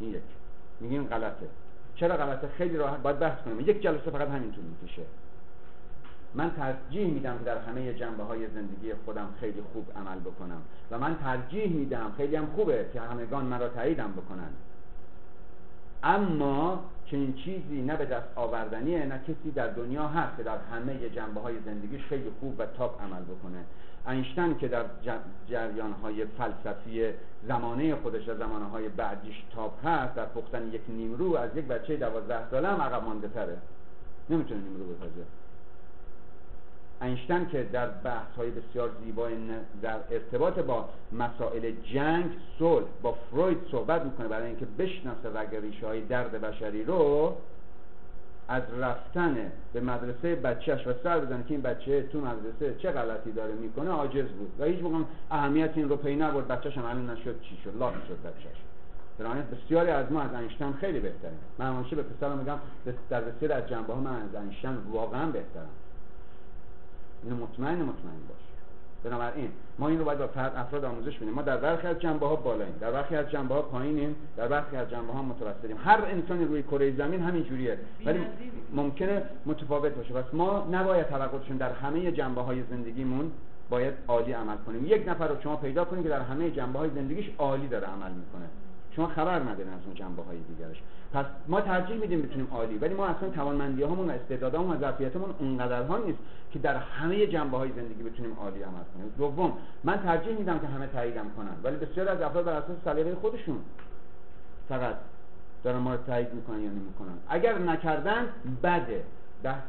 [0.00, 0.22] این یک.
[0.80, 1.46] میگیم غلطه.
[1.96, 3.02] چرا غلطه؟ خیلی راحت.
[3.02, 3.60] باید بحث کنیم.
[3.60, 5.02] یک جلسه فقط همینطور می‌کشه.
[6.34, 10.62] من ترجیح میدم در همه جنبه های زندگی خودم خیلی خوب عمل بکنم.
[10.90, 14.48] و من ترجیح میدم خیلی هم خوبه که همگان مرا تاییدم بکنن.
[16.02, 21.08] اما چنین چیزی نه به دست آوردنیه نه کسی در دنیا هست که در همه
[21.08, 23.64] جنبه های زندگیش خیلی خوب و تاپ عمل بکنه.
[24.08, 24.84] اینشتن که در
[25.48, 27.12] جریان های فلسفی
[27.48, 31.96] زمانه خودش و زمانه های بعدیش تاپ هست در پختن یک نیمرو از یک بچه
[31.96, 33.56] دوازده ساله هم عقب مانده تره
[34.30, 35.24] نمی‌تونه نیمرو بپزه.
[37.02, 39.34] اینشتن که در بحث های بسیار زیبای
[39.82, 45.86] در ارتباط با مسائل جنگ صلح با فروید صحبت می‌کنه برای اینکه بشناسه رگ ریشه
[45.86, 47.36] های درد بشری رو
[48.48, 53.32] از رفتن به مدرسه بچهش و سر بزنه که این بچه تو مدرسه چه غلطی
[53.32, 54.52] داره می‌کنه عاجز بود.
[54.58, 54.98] و هیچ موقع
[55.30, 56.48] اهمیت این رو پی نبرد.
[56.48, 58.56] بچهش هم معلوم نشد چی شد لاخ شد بچهش
[59.18, 62.58] در بسیاری از ما از اینشتین خیلی بهتره من همیشه به پسرم میگم
[63.10, 65.68] در بسیاری از جنبه ها من از اینشتین واقعا بهترم.
[67.24, 68.38] اینو مطمئن مطمئن باش.
[69.04, 71.30] بنابراین ما این رو باید با افراد آموزش بدیم.
[71.30, 72.74] ما در برخی از جنبه ها بالاییم.
[72.80, 74.16] در برخی از جنبه ها پایینیم.
[74.36, 75.76] در برخی از جنبه ها متوسطیم.
[75.84, 77.78] هر انسانی روی کره زمین همین جوریه.
[78.06, 78.20] ولی
[78.72, 80.14] ممکنه متفاوت باشه.
[80.14, 83.32] پس ما نباید توقعشون در همه جنبه های زندگیمون
[83.70, 84.86] باید عالی عمل کنیم.
[84.86, 88.12] یک نفر رو شما پیدا کنید که در همه جنبه های زندگیش عالی داره عمل
[88.12, 88.46] می‌کنه.
[88.96, 90.82] شما خبر ندارین از اون جنبه های دیگرش.
[91.12, 95.34] پس ما ترجیح میدیم بتونیم عالی ولی ما اصلا توانمندی هامون و استعدادامون و ظرفیتمون
[95.38, 96.18] اونقدر ها نیست
[96.52, 99.12] که در همه جنبه های زندگی بتونیم عالی عمل کنیم.
[99.18, 99.52] دوم
[99.84, 103.58] من ترجیح میدم که همه تاییدم کنن ولی بسیار از افراد بر اساس سلیقه خودشون
[104.68, 104.94] فقط
[105.64, 107.18] دارن ما رو تایید می‌کنن یا نمی‌کنن.
[107.28, 108.26] اگر نکردن
[108.62, 109.04] بده.
[109.42, 109.62] بحث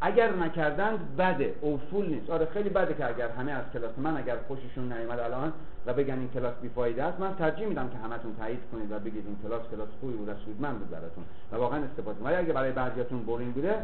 [0.00, 2.30] اگر نکردند بده اوفول نیست.
[2.30, 5.52] آره خیلی بده که اگر همه از کلاس من اگر خوششون نیومد الان
[5.86, 9.26] و بگن این کلاس بیفایده است من ترجیح میدم که همتون تایید کنید و بگید
[9.26, 12.72] این کلاس کلاس خوبی بود و سودمند بود براتون و واقعا استفاده ولی اگه برای
[12.72, 13.74] بعضیاتون بورین بوده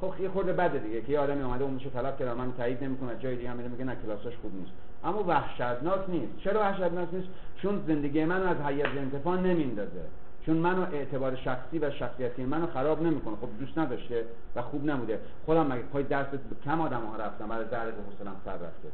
[0.00, 2.84] خب یه خورده بده دیگه که یه آدمی اومده اون میشه طلب کرده من تایید
[2.84, 4.72] نمی‌کنه جای دیگه میره میگه نه کلاساش خوب نیست.
[5.04, 6.32] اما وحشتناک نیست.
[6.38, 10.00] چرا وحشتناک نیست؟ چون زندگی من از حیز انتفاع نمیندازه
[10.46, 13.36] چون منو اعتبار شخصی و شخصیتی منو خراب نمی‌کنه.
[13.36, 14.24] خب دوست نداشته
[14.56, 15.20] و خوب نبوده.
[15.46, 16.26] خودم مگه پای درس
[16.64, 18.88] کم آدم ها رفتم برای ذره به حوصلم سر رفته؟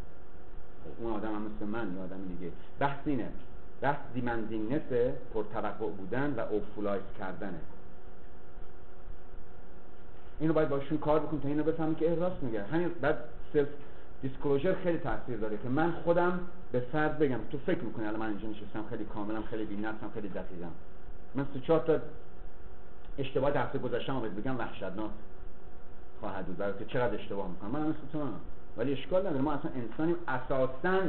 [0.98, 2.52] اون آدم هم مثل من یا آدم دیگه.
[2.78, 3.28] بحث اینه.
[3.80, 7.58] بحث دیمندینگنسه پرتوقع بودن و اوفولایز کردنه.
[10.40, 12.62] اینو باید باشون کار بکن تا اینو بفهمی که راست میگه.
[12.62, 13.18] همین بعد
[13.52, 13.68] سلف
[14.22, 16.40] دیسکلوژر خیلی تاثیر داره که من خودم
[16.72, 20.28] به فرد بگم تو فکر می‌کنی الان من اینجا نشستم خیلی کاملم خیلی بی‌نقصم خیلی
[20.28, 20.72] دقیقم.
[21.36, 21.98] من سه چهار تا
[23.18, 25.10] اشتباه درس گذاشتم بهت بگم وحشتناک
[26.20, 28.18] خواهد بود که چقدر اشتباه می‌کنم؟ من مثل
[28.76, 29.40] ولی اشکال نداره.
[29.40, 30.16] ما اصلا انسانیم.
[30.28, 31.00] اساسا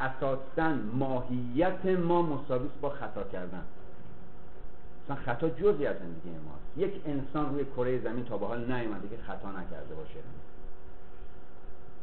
[0.00, 3.62] اساسا ماهیت ما مساویس با خطا کردن.
[5.04, 6.68] اصلا خطا جزی از زندگی ماست.
[6.76, 10.20] یک انسان روی کره زمین تا به حال نیومده که خطا نکرده باشه.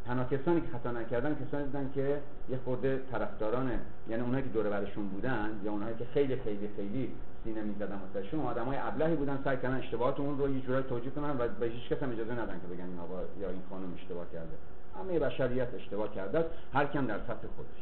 [0.05, 3.71] تنها کسانی که خطا نکردن کسانی بودن که یه خورده طرفداران
[4.09, 7.11] یعنی اونایی که دور برشون بودن یا اونایی که خیلی خیلی خیلی
[7.43, 11.29] سینه می‌زدن واسهشون آدمای ابلهی بودن سعی کردن اشتباهات اون رو یه جورایی توجیه کنن
[11.29, 14.25] و به هیچ کس هم اجازه ندن که بگن این آقا یا این خانم اشتباه
[14.33, 14.55] کرده.
[14.99, 17.81] همه بشریت اشتباه کرده هر کم در سطح خودش.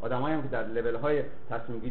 [0.00, 1.22] آدمایی هم که در لول های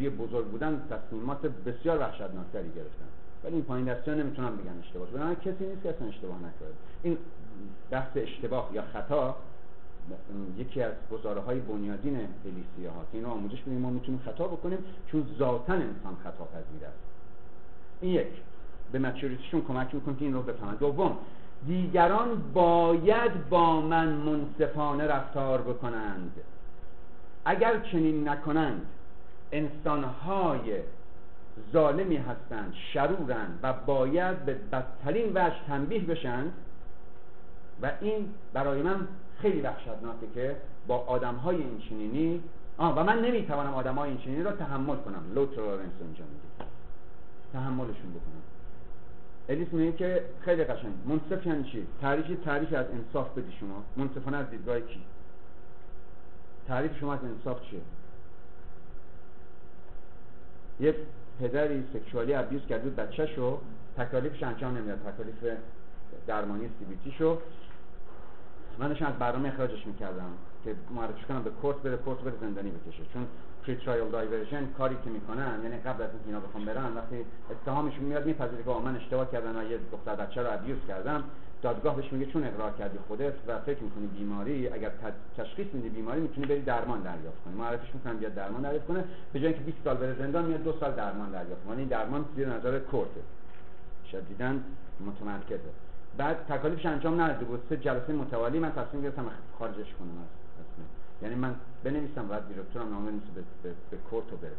[0.10, 3.06] بزرگ بودن تصمیمات بسیار وحشتناکتری گرفتن.
[3.44, 5.08] ولی این پایین دستی نمی‌تونن بگن اشتباه.
[5.08, 6.76] بودن کسی نیست که اصلا اشتباه نکرده.
[7.04, 7.18] این
[7.92, 9.36] بحث اشتباه یا خطا
[10.58, 14.78] یکی از گزاره های بنیادین الیسیه ها که اینو آموزش بدیم ما می‌تونیم خطا بکنیم
[15.08, 16.98] چون ذاتا انسان خطا پذیر است.
[18.02, 18.28] این یک.
[18.92, 20.76] به مچوریتیشون کمک می‌کنه که این رو بفهمن.
[20.76, 21.18] دوم
[21.68, 26.32] دیگران باید با من منصفانه رفتار بکنند.
[27.46, 28.86] اگر چنین نکنند
[29.52, 30.80] انسانهای
[31.74, 36.54] ظالمی هستند شرورند و باید به بدترین وجه تنبیه بشند
[37.82, 39.08] و این برای من
[39.42, 40.56] خیلی وحشتناکه که
[40.88, 42.44] با آدم های این چنینی
[42.78, 45.24] آه و من نمی‌توانم آدم های این چنینی را تحمل کنم.
[45.36, 46.70] لو تولرنس اینجا میگه.
[47.54, 48.42] تحملشون بکنم.
[49.50, 50.94] الیس میگه که خیلی قشنگ.
[51.06, 53.84] منصف یعنی چی؟ تعریف تعریف از انصاف بدی شما.
[53.98, 55.02] منصفانه از دیدگاه کی؟
[56.68, 57.82] تعریف شما از انصاف چیه؟
[60.80, 60.96] یه
[61.40, 63.58] پدری سکشوالی ابیوز کرده بچه شو
[63.98, 65.58] تکالیفش انجام نمیاد تکالیف
[66.28, 67.14] درمانی سی
[68.78, 70.32] شو منش از برنامه اخراجش می‌کردم
[70.64, 73.04] که معرفش کنم به کورس بره کورس بره زندانی بکشه.
[73.14, 73.28] چون
[73.64, 78.04] پری ترایل دایورژن کاری که می‌کنن یعنی قبل از اینکه اینا بخوام برن وقتی اتهامشون
[78.06, 81.24] میاد میپذیره که من اشتباه کردم و یه دختر بچه رو ابیوز کردم.
[81.62, 84.92] دادگاه بهش میگه چون اقرار کردی خودت و فکر می‌کنی بیماری اگر
[85.38, 87.54] تشخیص میدی بیماری می‌تونی بری درمان دریافت کنی.
[87.54, 89.04] معرفش می‌کنم بیاد درمان دریافت کنه.
[89.34, 91.78] به جای اینکه 20 سال بره زندان میاد دو سال درمان دریافت کنه.
[91.78, 93.22] این درمان زیر نظر کورته.
[94.12, 94.54] شدیداً
[95.06, 95.72] متمرکزه.
[96.18, 97.64] بعد تکالیفش انجام نداده بود.
[97.70, 99.26] سه جلسه متوالی من تصمیم گرفتم
[99.60, 100.10] خارجش کنم
[100.60, 100.66] از
[101.22, 104.52] یعنی من بنویسم بعد دیرکتورم نامه نیست به, به, به کورتو بره.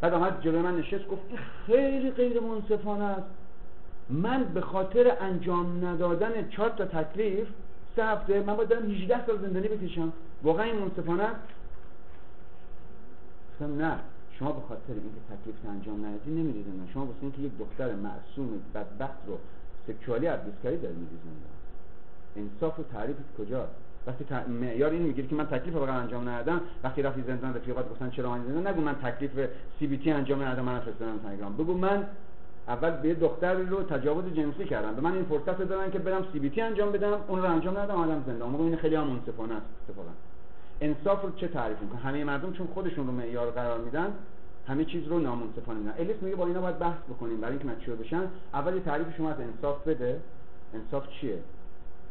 [0.00, 3.26] بعد آمد جلوی من نشست گفت این خیلی غیر منصفانه است.
[4.10, 7.48] من به خاطر انجام ندادن چهار تا تکلیف
[7.96, 10.12] سه هفته من باید دارم 18 سال زندانی بکشم.
[10.42, 11.40] واقعا این منصفانه است؟
[13.60, 13.98] نه.
[14.38, 19.26] شما به خاطر اینکه تکلیف انجام ندادی نمی‌دید شما واسه اینکه یک دختر معصوم بدبخت
[19.26, 19.38] رو
[19.86, 21.18] سکشوالی ابیوز داری میری
[22.36, 23.68] انصاف و تعریف کجا
[24.06, 26.60] وقتی معیار این می‌گیره که من تکلیف فقط انجام ندادم.
[26.84, 29.30] وقتی رفتی زندان رفیقات گفتن چرا من زندان؟ نگو من تکلیف
[29.78, 32.06] سی بی تی انجام ندادم من فرستادم تلگرام بگو من
[32.68, 34.94] اول به دختری رو تجاوز جنسی کردم.
[34.94, 37.78] به من این فرصت دادن که برم سی بی تی انجام بدم اون رو انجام
[37.78, 38.50] ندادم آدم زندان.
[38.50, 40.08] موقع این خیلی هم منصفانه است اتفاقا.
[40.80, 44.12] انصاف رو چه تعریف می‌کنه؟ همه مردم چون خودشون رو معیار قرار میدن
[44.68, 47.96] همه چیز رو نامنصفانه میدن الیس میگه با اینا باید بحث بکنیم برای اینکه مچور
[47.96, 48.22] بشن.
[48.54, 50.20] اول یه تعریف شما از انصاف بده.
[50.74, 51.38] انصاف چیه؟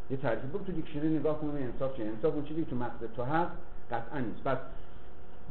[0.09, 0.43] یه تعریف.
[0.43, 2.05] بگو تو دیکشنری نگاه کنیم انصاف چیه.
[2.05, 3.51] انصاف اون چیزی که تو مغز تو هست
[3.91, 4.43] قطعا نیست.
[4.43, 4.57] پس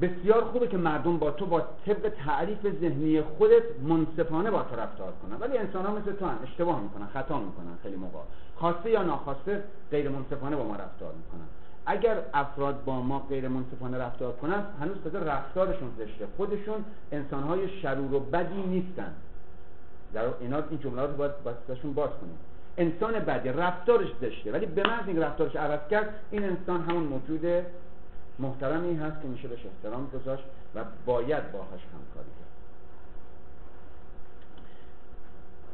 [0.00, 5.12] بسیار خوبه که مردم با تو با طبق تعریف ذهنی خودت منصفانه با تو رفتار
[5.22, 5.36] کنن.
[5.40, 8.18] ولی انسان ها مثل تو هم اشتباه می‌کنن خطا می‌کنن خیلی موقع.
[8.56, 11.46] خواسته یا ناخواسته غیر منصفانه با ما رفتار می‌کنن.
[11.86, 16.26] اگر افراد با ما غیر منصفانه رفتار کنند هنوز تازه رفتارشون زشته.
[16.36, 19.12] خودشون انسانهای شرور و بدی نیستن.
[20.12, 22.38] در اینا این جمله رو باید باسشون باز کنیم.
[22.78, 24.52] انسان بدی رفتارش زشته.
[24.52, 27.64] ولی به محض اینکه رفتارش عوض کرد این انسان همون موجود
[28.38, 30.44] محترمی هست که میشه بهش احترام گذاشت
[30.74, 32.54] و باید باهاش همکاری کرد.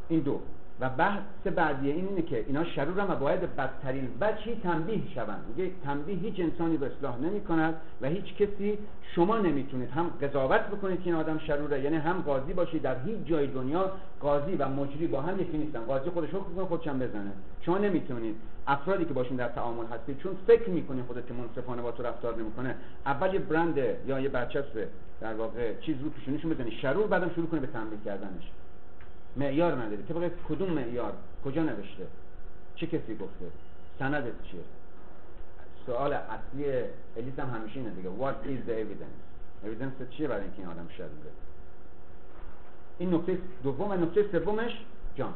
[0.09, 0.41] این دو.
[0.81, 5.45] و بحث بعدی این اینه که اینا شرور و باید بدترین وجهی تنبیه شوند.
[5.49, 8.79] میگه تنبیه هیچ انسانی به اصلاح نمی کند و هیچ کسی
[9.15, 13.19] شما نمی‌تونید هم قضاوت بکنید که این آدم شروره یعنی هم قاضی باشید در هیچ
[13.25, 15.81] جای دنیا قاضی و مجری با هم یکی نیستن.
[15.81, 17.33] قاضی خودش حکم کنه خودش بزنه.
[17.61, 21.93] شما نمی‌تونید افرادی که باشون در تعامل هستید چون فکر می‌کنید خودت که منصفانه با
[21.93, 22.75] تو رفتار نمی‌کنه
[23.07, 24.87] اول یه برند یا یه برچسب
[25.21, 28.51] در واقع چیز رو پیشونیشون بزنید شرور بعدم شروع کنید به تنبیه کردنش.
[29.37, 31.13] معیار نداری طبق کدوم معیار؟
[31.45, 32.07] کجا نوشته؟
[32.77, 33.47] چه کسی گفته؟
[33.99, 34.61] سندت چیه؟
[35.87, 36.65] سوال اصلی
[37.17, 38.09] الیس هم همیشه اینه دیگه.
[38.09, 39.21] What is the evidence?
[39.67, 41.11] Evidence چیه برای اینکه این آدم شروره
[42.99, 44.73] این نکته دوم و نکته سومش
[45.17, 45.33] جان.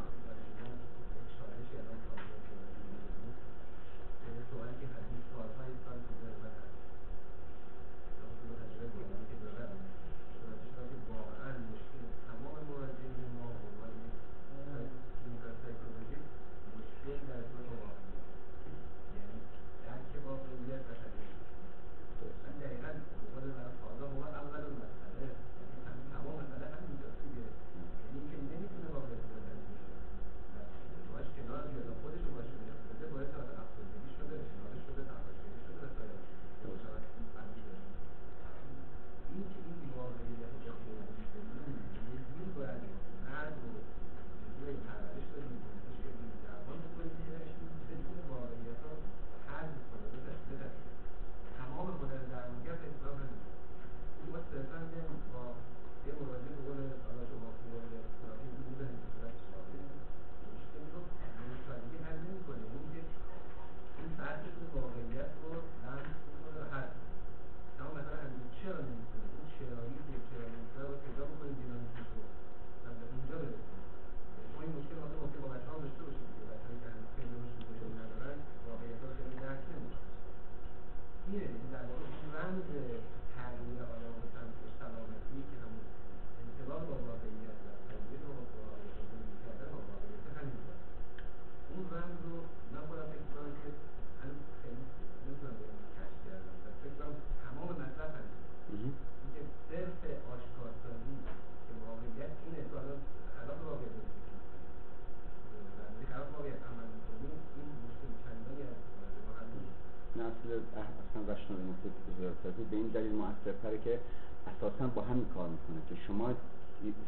[113.45, 113.99] موثرتره که
[114.47, 116.35] اساسا با همین کار می‌کنه که شما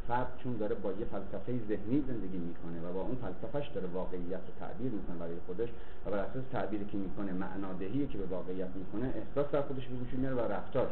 [0.09, 4.41] فرد چون داره با یه فلسفه ذهنی زندگی می‌کنه و با اون فلسفهش داره واقعیت
[4.47, 5.69] رو تعبیر می‌کنه برای خودش
[6.07, 9.95] و بر اساس تعبیری که می‌کنه معنادهی که به واقعیت می‌کنه احساس در خودش به
[9.95, 10.91] وجود میاره و رفتار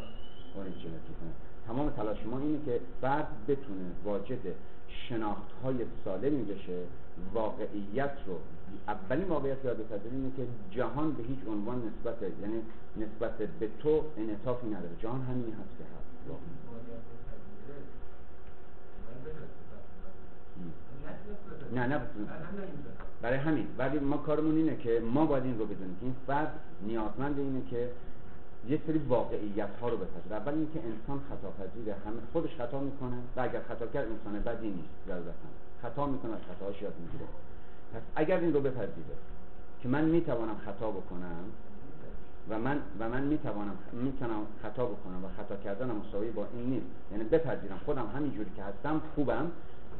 [0.55, 1.31] اورینجینت می‌کنه.
[1.67, 4.55] تمام تلاش ما اینه که فرد بتونه واجد
[4.89, 6.79] شناخت های سالمی بشه
[7.35, 8.39] واقعیت رو
[8.89, 9.77] اولین واقعیت یاد
[10.13, 12.63] اینه که جهان به هیچ عنوان نسبت یعنی
[12.97, 14.97] نسبت به تو انعطافی نداره.
[15.03, 16.05] جهان همین هست که هست.
[21.75, 22.01] نه نه.
[23.23, 23.67] برای همین.
[23.79, 25.97] ولی ما کارمون اینه که ما باید این رو بدونیم.
[26.01, 27.91] که این فرد نیازمند اینه که
[28.69, 30.37] یه سری واقعیت ها رو بپذیره.
[30.37, 32.17] اول اینکه انسان خطا پذیره همه.
[32.33, 34.89] خودش خطا می‌کنه و اگر خطا کرد انسان بدی نیست.
[35.07, 35.49] ضرورتا
[35.83, 37.27] خطا می‌کنه از خطاهاش یاد می‌گیره.
[37.95, 39.17] پس اگر این رو بپذیره
[39.83, 41.45] که من می‌توانم خطا بکنم
[42.49, 46.87] و من و من می‌توانم می‌تونم خطا بکنم و خطا کردنم مساوی با این نیست.
[47.13, 47.81] یعنی بپذیرم.
[47.85, 49.51] خودم همینجوری که هستم خوبم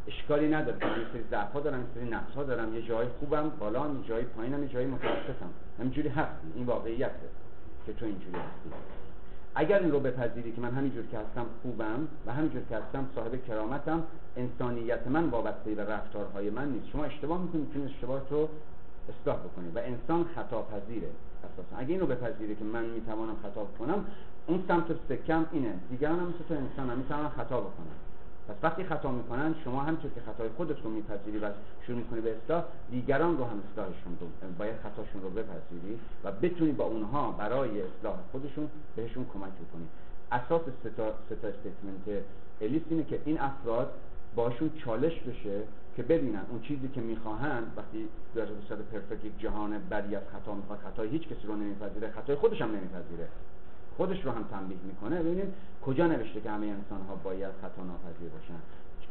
[0.07, 0.79] اشکالی نداره.
[0.79, 4.25] که یه سری ضعف‌ها دارم یه سری نقص‌ها دارم یه جای خوبم بالا یه جای
[4.25, 5.51] پایینم یه جای متوسطم.
[5.79, 6.41] همینجوری هست.
[6.55, 7.29] این واقعیته
[7.87, 8.71] که تو اینجوری هستی.
[9.55, 13.45] اگر این رو بپذیری که من همینجور که هستم خوبم و همینجور که هستم صاحب
[13.45, 14.03] کرامتم
[14.37, 16.89] انسانیت من وابسته به رفتارهای من نیست.
[16.89, 18.49] شما اشتباه می‌کنید که اشتباه رو
[19.09, 21.09] اصلاح بکنید و انسان خطا پذیره
[21.45, 21.77] اساسا.
[21.77, 24.05] اگه اینو بپذیری که من می‌توانم خطا بکنم
[24.47, 25.75] اون سمت سکم اینه.
[25.91, 27.97] دیگران هم مثل تو انسان هم می‌تونن خطا بکنم
[28.49, 31.51] پس وقتی خطا می‌کنن شما همچون که خطای خودت رو میپذیری و
[31.87, 34.27] شروع می‌کنی به اصلاح دیگران رو هم اصلاحشون رو
[34.59, 39.87] باید خطاشون رو بپذیری و بتونی با اونها برای اصلاح خودشون بهشون کمک بکنی.
[40.33, 41.49] اساس ستا, ستا
[42.61, 43.93] الیس اینه که این افراد
[44.35, 45.63] باشون چالش بشه
[45.97, 50.55] که ببینن اون چیزی که می‌خواهند وقتی در صورت پرفکت یک جهان بری از خطا
[50.55, 53.29] می‌خواد خطای هیچ کسی رو نمیپذیره خطای خودش هم نمیپذیره.
[53.97, 55.23] خودش رو هم تنبیه می‌کنه.
[55.23, 55.55] ببینید
[55.87, 58.61] کجا نوشته که همه انسان ها باید خطا ناپذیر باشن؟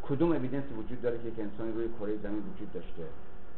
[0.09, 3.03] کدوم اویدنس وجود داره که یک انسانی روی کره زمین وجود داشته؟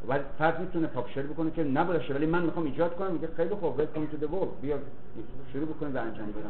[0.10, 3.78] و فرد می‌تونه پاپشر بکنه که نباشه ولی من می‌خوام ایجاد کنم میگه خیلی خوب
[3.78, 4.28] ویلکام تو دی
[4.62, 4.78] بیا
[5.54, 6.50] شروع بکنید به انجام دادن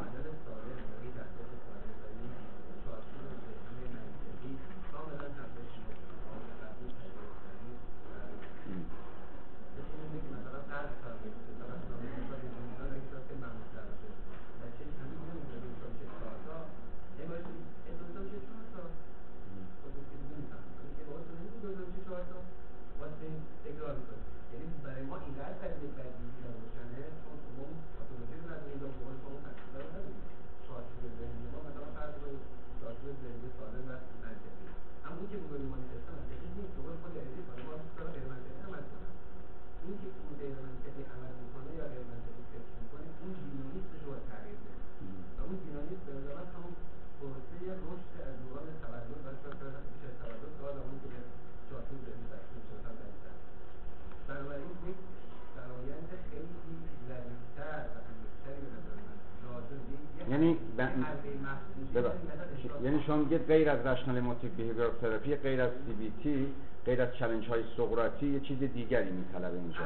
[64.06, 66.48] rational emotive behavior therapy غیر از CBT
[66.86, 69.80] غیر از challenge های سقراطی یه چیز دیگری میطلبه اینجا.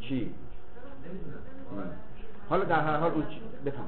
[0.00, 0.34] چی؟
[2.48, 3.24] حالا در هر حال اون
[3.64, 3.86] بفهم.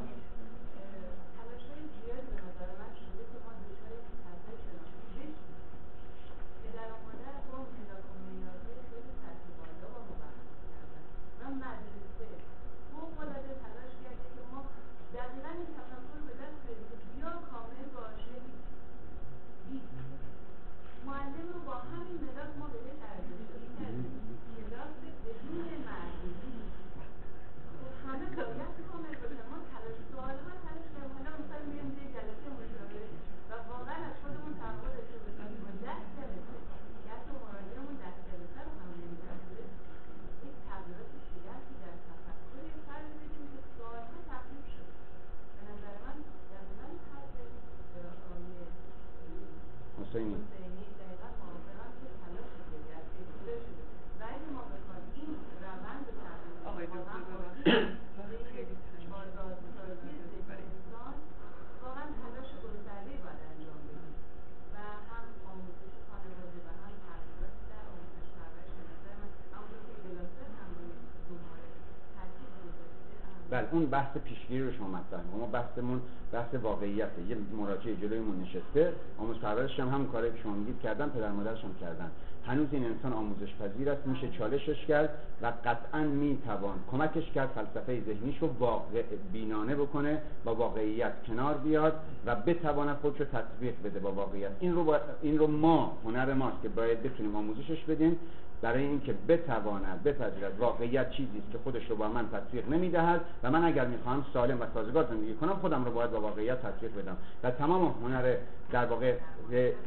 [73.75, 76.01] اون بحث پیشگیری رو شما مطرح ما بحثمون
[76.33, 77.22] بحث واقعیته.
[77.29, 78.93] یه مراجعه جلویمون نشسته.
[79.18, 82.11] آموز پرورشش هم همون کاری که شما میگید کردن پدر مادرش هم کردن.
[82.47, 85.09] هنوز این انسان آموزش پذیر است میشه چالشش کرد
[85.43, 89.03] و قطعا می‌توان کمکش کرد فلسفه ذهنیش رو واقع
[89.33, 91.93] بینانه بکنه با واقعیت کنار بیاد
[92.27, 94.51] و بتواند خودش رو تطبیق بده با واقعیت.
[94.61, 98.18] این رو, با این رو ما هنر ماست که باید بتونیم آموزشش بدیم.
[98.62, 103.50] برای اینکه بتواند بپذیرد واقعیت چیزی است که خودش رو با من تطبیق نمی‌دهد و
[103.50, 107.16] من اگر می‌خواهم سالم و سازگار زندگی کنم خودم رو باید با واقعیت تطبیق بدم.
[107.42, 108.34] و تمام هنر
[108.72, 109.14] در واقع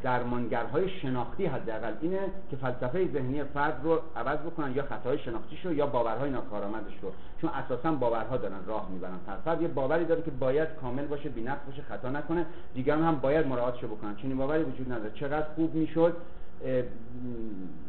[0.03, 2.19] درمانگرهای شناختی حداقل اینه
[2.51, 7.11] که فلسفه ذهنی فرد رو عوض بکنن یا خطاهای شناختیش رو یا باورهای ناکارآمدش رو.
[7.41, 9.17] چون اساسا باورها دارن راه می‌برن.
[9.45, 12.45] فرد یه باوری داره که باید کامل باشه بی‌نقص باشه خطا نکنه.
[12.73, 14.15] دیگران هم باید مراعاتش بکنن.
[14.15, 15.11] چنین باوری وجود نداره.
[15.13, 16.13] چقدر خوب می‌شد؟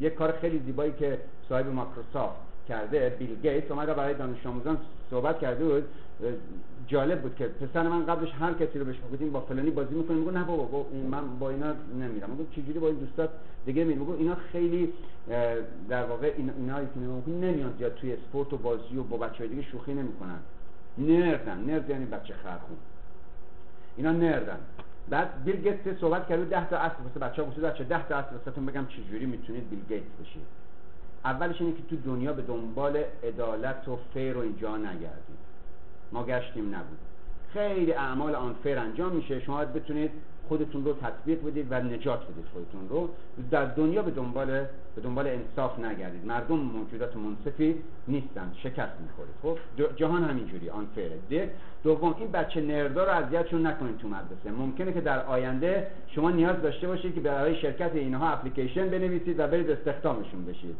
[0.01, 2.37] یک کار خیلی زیبایی که صاحب مایکروسافت
[2.69, 4.79] کرده بیل گیتس اومد برای دانش آموزان
[5.11, 5.85] صحبت کرده بود.
[6.87, 10.17] جالب بود که پسر من قبلش هر کسی رو بهش بگیم با فلانی بازی می‌کنه
[10.17, 12.31] میگه نه بابا من با اینا نمیرم.
[12.31, 13.31] میگه چجوری با این دوستات
[13.67, 14.93] دیگه میرم میگه اینا خیلی
[15.89, 19.63] در واقع این اینا که نمیاد زیاد توی اسپورت و بازی و با بچهای دیگه
[19.63, 20.39] شوخی نمی‌کنن.
[20.99, 21.59] نردن.
[21.67, 22.77] نرد یعنی بچه خرخون.
[23.97, 24.59] اینا نردن.
[25.11, 28.37] بعد بیل گیتس صحبت کرده 10 تا اصل واسه بچه‌ها گفته بچه 10 تا اصل
[28.37, 30.47] واسهتون بگم چجوری می‌تونید بیل گیتس بشید.
[31.25, 35.39] اولش اینه که تو دنیا به دنبال عدالت و فیر و اینجا نگردید.
[36.13, 36.99] ما گشتیم نبود.
[37.53, 39.41] خیلی اعمال آن فیر انجام میشه.
[39.41, 40.11] شما بتونید
[40.49, 43.09] خودتون رو تطبیق بدید و نجات بدید خودتون رو.
[43.51, 44.47] در دنیا به دنبال
[44.95, 46.27] به دنبال انصاف نگردید.
[46.27, 47.75] مردم موجودات منصفی
[48.09, 48.53] نیستن.
[48.63, 50.71] شکست می‌خورید خب؟ جهان همینجوری.
[50.71, 51.51] آن فیره
[51.85, 54.51] دوم این بچه نردا رو اذیتشون نکنید تو مدرسه.
[54.59, 59.47] ممکنه که در آینده شما نیاز داشته باشید که برای شرکت اینها اپلیکیشن بنویسید و
[59.47, 60.77] برید استخدامشون بشید.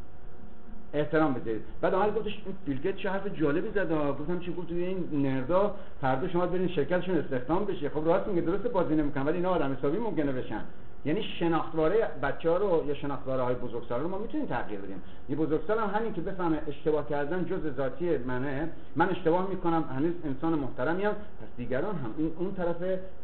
[0.95, 1.61] احترام بده.
[1.81, 6.29] بعد آمد گفتش این بیل چه حرف جالبی زد گفتم چی گفت این نردا؟ فردا
[6.29, 7.89] شما برین شرکتشون استخدام بشه.
[7.89, 10.61] خب راست میگه درست بازی نمی‌کنن ولی اینا آدم حسابی ممکنه بشن.
[11.05, 15.03] یعنی شناختواره بچه ها رو یا شناختواره های بزرگسال رو ما می‌تونیم تغییر بدیم.
[15.29, 18.69] یه بزرگسال هم همین که بفهمه اشتباه کردن جز ذاتی منه.
[18.97, 22.77] من اشتباه می‌کنم هنوز انسان محترمی هم پس دیگران هم این اون طرف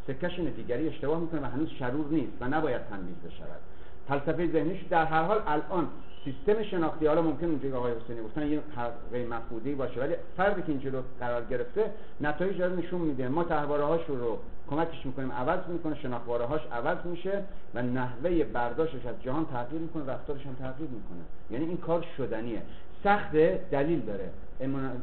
[0.07, 3.61] سکش دیگری اشتباه می‌کنه و هنوز شرور نیست و نباید تنبیه بشود.
[4.09, 5.89] فلسفه ذهنیش در هر حال الان
[6.25, 10.63] سیستم شناختی حالا ممکن اونجوری که آقای حسینی گفتن یه حلقه مفقودی باشه ولی فردی
[10.63, 13.29] که اینجا رو قرار گرفته نتایج داره نشون میده.
[13.29, 14.39] ما تحواره هاش رو
[14.71, 17.43] کمکش می‌کنیم عوض می‌کنه شناخواره هاش عوض میشه
[17.75, 21.25] و نحوه برداشتش از جهان تغییر می‌کنه رفتارش هم تغییر می‌کنه.
[21.51, 22.63] یعنی این کار شدنیه.
[23.05, 23.33] سخت
[23.71, 24.31] دلیل داره.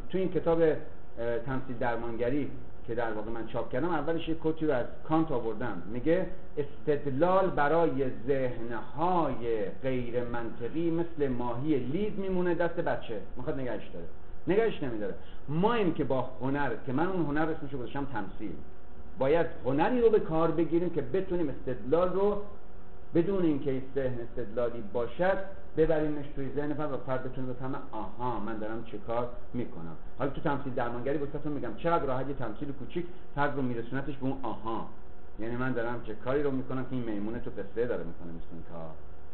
[0.09, 0.63] تو این کتاب
[1.45, 2.51] تمثیل درمانگری
[2.87, 5.81] که در واقع من چاپ کردم اولش یک کتی رو از کانت آوردم.
[5.85, 6.27] میگه
[6.57, 13.21] استدلال برای ذهنهای غیر منطقی مثل ماهی لید میمونه دست بچه.
[13.37, 14.05] می‌خواد نگهش داره.
[14.47, 15.13] نگهش نمیداره.
[15.49, 18.51] ما این که با هنر که من اون هنر اسمشو گذاشتم تمثیل.
[19.19, 22.41] باید هنری رو به کار بگیریم که بتونیم استدلال رو
[23.15, 25.37] بدون اینکه ذهن استدلالی باشد
[25.77, 29.95] ببریمش توی ذهن فرد و فرد بتونه بفهمه آها من دارم چه کار می‌کنم.
[30.19, 33.05] حالا تو تمثیل درمانگری واسهتون میگم چقدر راحت یه تمثیل کوچیک
[33.35, 34.87] فرد رو میرسونتش به اون آها.
[35.39, 38.53] یعنی من دارم چه کاری رو می‌کنم که این میمونه تو قصه داره می‌کنه مثل
[38.53, 38.91] این کار.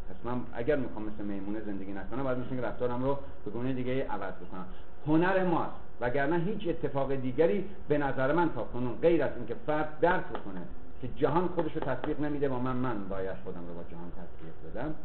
[0.09, 4.07] پس من اگر می‌خوام مثل میمونه زندگی نکنم باید مثل رفتارم رو به گونه دیگه
[4.07, 4.65] عوض بکنم.
[5.07, 5.71] هنر ماست
[6.01, 10.61] وگرنه هیچ اتفاق دیگری به نظر من تا کنون غیر از اینکه فرد درک کنه
[11.01, 14.71] که جهان خودش رو تطبیق نمیده با من من باید خودم رو با جهان تطبیق
[14.71, 14.95] بدم.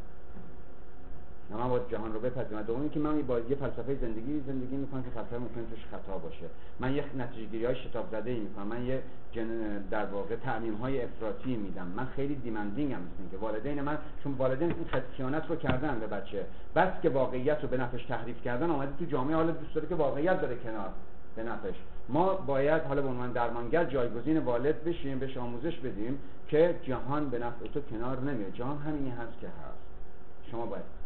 [1.53, 2.63] نه من باید جهان رو بپذیرم.
[2.63, 6.47] دوم که من با یه فلسفه زندگی زندگی می‌کنم که فلسفه ممکن توش خطا باشه.
[6.81, 8.67] من یک نتیجه گیری های شتاب زده ای می‌کنم.
[8.67, 11.87] من یه جن در واقع تعمیم های افراطی میدم.
[11.97, 13.01] من خیلی دیمندینگ هم
[13.31, 16.47] که والدین من چون والدین این خیانت رو کردن به بچه.
[16.77, 19.95] بس که واقعیت رو به نفش تحریف کردن آمده تو جامعه حالا دوست داره که
[19.95, 20.89] واقعیت داره کنار
[21.37, 21.75] به نفش.
[22.09, 27.39] ما باید حالا به عنوان درمانگر جایگزین والد بشیم بهش آموزش بدیم که جهان به
[27.39, 28.53] نفع تو کنار نمیاد.
[28.53, 29.79] جهان همینی هست که هست.
[30.51, 31.02] شما باید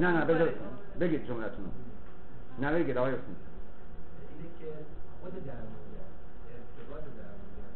[0.00, 0.48] نه نه بذار
[1.00, 1.70] بگید جملتون رو.
[2.58, 3.36] نه بگید آقای حسین.
[4.30, 4.68] اینه که
[5.20, 6.10] خود درمانگر
[6.56, 7.70] ارتباط درمانگر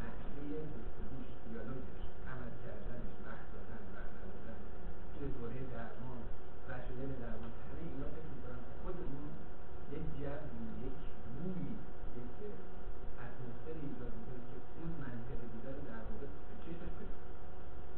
[0.00, 4.58] نحوه گفتگوش دیالوگش عمل کردنش وقت دادن وقت ندادن
[5.12, 6.20] توی دوره درمان
[6.68, 9.30] رشدن درمان همه اینا فکر می‌کنم خود اون
[9.94, 11.00] یک جوی یک
[11.34, 11.70] بویی
[12.18, 12.36] یک
[13.22, 17.28] اتمسفری ایجاد می‌کنه که اون منطقه دیدن در واقع به چشمش برسه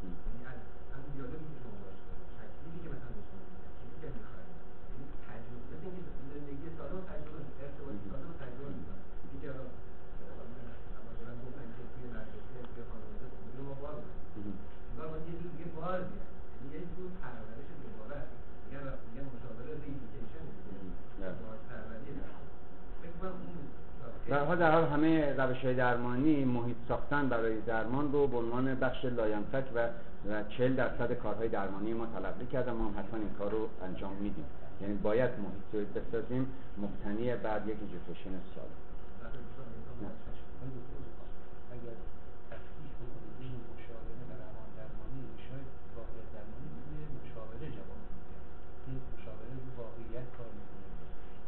[0.02, 0.60] یعنی از
[0.92, 4.50] هم دیالوگی که شما باش دارید تکلیفی که مثلا به شما میدن چیزی که می‌خواید
[4.90, 9.66] یعنی تجربه مثل اینکه زندگی سالم و تجربه ارتباط سالم و تجربه می‌کنن دیگه حالا
[11.08, 13.94] مثلا گفتن که توی مدرسه توی خانواده اونجا ما بار
[14.34, 14.56] بودیم
[14.90, 18.32] انگار باید یه جور دیگه بار بیاد یعنی یه جور پرورش دوباره است
[18.64, 20.44] میگن میگن مشاوره reeducation
[21.42, 22.12] بار پروری
[23.00, 28.36] فکر کنم اون در حال همه روش های درمانی محیط ساختن برای درمان رو به
[28.36, 29.88] عنوان بخش لاینفک و
[30.28, 34.12] و 40 درصد کارهای درمانی ما تلقی کردن ما هم حتما این کار رو انجام
[34.12, 34.44] میدیم.
[34.80, 36.46] یعنی باید محیط رو بسازیم
[36.78, 38.80] مبتنی بعد یک ایژوکیشن سالم
[41.76, 41.96] اگر
[42.50, 48.36] تفکیک بکنید بین مشاوره و روان درمانی شاید واقعیت درمانی بدون مشاوره جواب میده
[48.86, 50.88] این مشاوره رو واقعیت کار می‌کنه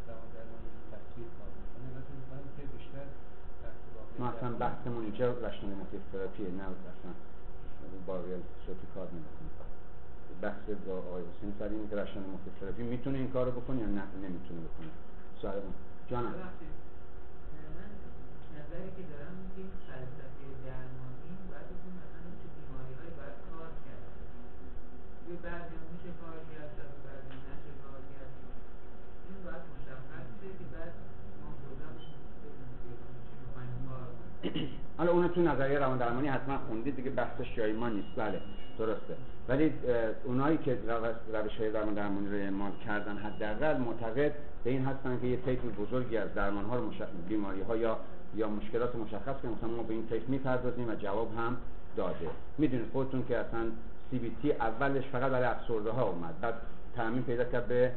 [0.08, 3.06] روان درمانی رو تصویر کار می‌کنه و فکر می‌کنم که بیشتر
[3.62, 7.12] بحث واقعیت ما اصلا بحثمون اینجا رشنال موتیف تراپیه نه اصلا.
[8.06, 9.50] با ریال صوتی کار نمی‌کنه.
[10.42, 13.86] بحث با آقای حسین سر اینه که رشنال موتیف تراپی می‌تونه این کارو بکنه یا
[13.86, 14.92] نه نمی‌تونه بکنه.
[15.42, 15.74] سوال من
[16.10, 16.34] جانم
[18.58, 24.06] نظری که دارم این فلسفه درمانی باید بتونه مثلا چه بیماری های باید کار کرد.
[25.28, 28.32] یه بعضی هم میشه کار کرد شاید بعضی هم نشه کار کرد
[29.26, 30.92] این باید مشخصه که بعد
[31.40, 31.94] ما خودم
[32.42, 32.90] بدونیم که
[33.26, 34.31] چی می‌خوایم کار کنیم
[34.98, 38.08] حالا اونو تو نظریه روان درمانی حتما خوندید دیگه بحثش جای ما نیست.
[38.16, 38.40] بله
[38.78, 39.14] درسته.
[39.48, 39.72] ولی
[40.24, 40.78] اونایی که
[41.32, 44.32] روش های درمان درمانی رو اعمال کردن حداقل معتقد
[44.64, 47.04] به این هستن که یه طیف بزرگی از درمان ها رو مشخ...
[47.28, 47.98] بیماری ها یا
[48.34, 51.56] یا مشکلات مشخص که مثلا ما به این طیف می‌پردازیم و جواب هم
[51.96, 52.28] داده.
[52.58, 53.60] می‌دونید خودتون که اصلا
[54.42, 56.40] تی اولش فقط برای افسرده ها اومد.
[56.40, 56.54] بعد
[56.96, 57.92] تعمیم پیدا کرد به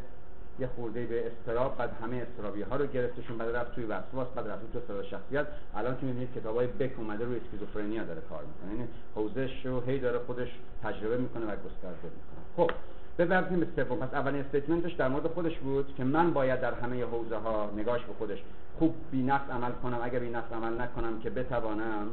[0.59, 4.47] یه خورده به اضطراب بعد همه اضطرابی ها رو گرفتشون بعد رفت توی وسواس بعد
[4.47, 5.45] رفت توی اختلال شخصیت.
[5.75, 8.71] الان که می‌بینید کتاب های Beck اومده روی اسکیزوفرنیا داره کار می‌کنه.
[8.71, 10.49] یعنی حوزش رو هی داره خودش
[10.83, 12.45] تجربه می‌کنه و گسترده می‌کنه.
[12.57, 12.71] خب
[13.17, 13.97] ببریم به سوم.
[13.97, 17.69] پس اولین statement ش در مورد خودش بود که من باید در همه حوزه ها
[17.75, 18.43] نگاش به خودش
[18.79, 19.99] خوب بی‌نقص عمل کنم.
[20.03, 22.07] اگر بی‌نقص عمل نکنم که بتوانم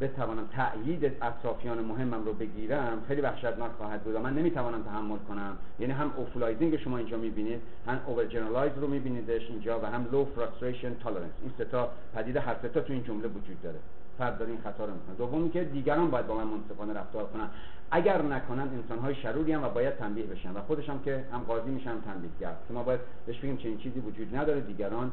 [0.00, 5.56] بتوانم تأیید اطرافیان مهمم رو بگیرم خیلی وحشتناک خواهد بود من نمی‌توانم تحمل کنم.
[5.78, 10.94] یعنی هم awfulizing شما اینجا می‌بینید هم overgeneralize رو میبینیدش اینجا و هم low frustration
[10.94, 13.78] tolerance این سه تا پدیده هر سه تا تو این جمله وجود داره.
[14.18, 15.16] فرد داره این خطا رو می‌کنه.
[15.18, 17.48] دومی که دیگران باید با من منصفانه رفتار کنن.
[17.90, 21.70] اگر نکنن انسانهای شروری هم و باید تنبیه بشن و خودش هم که هم قاضی
[21.70, 22.52] میشن هم تنبیهگر.
[22.68, 25.10] که ما باید بهش بگیم چنین چیزی وجود نداره دیگران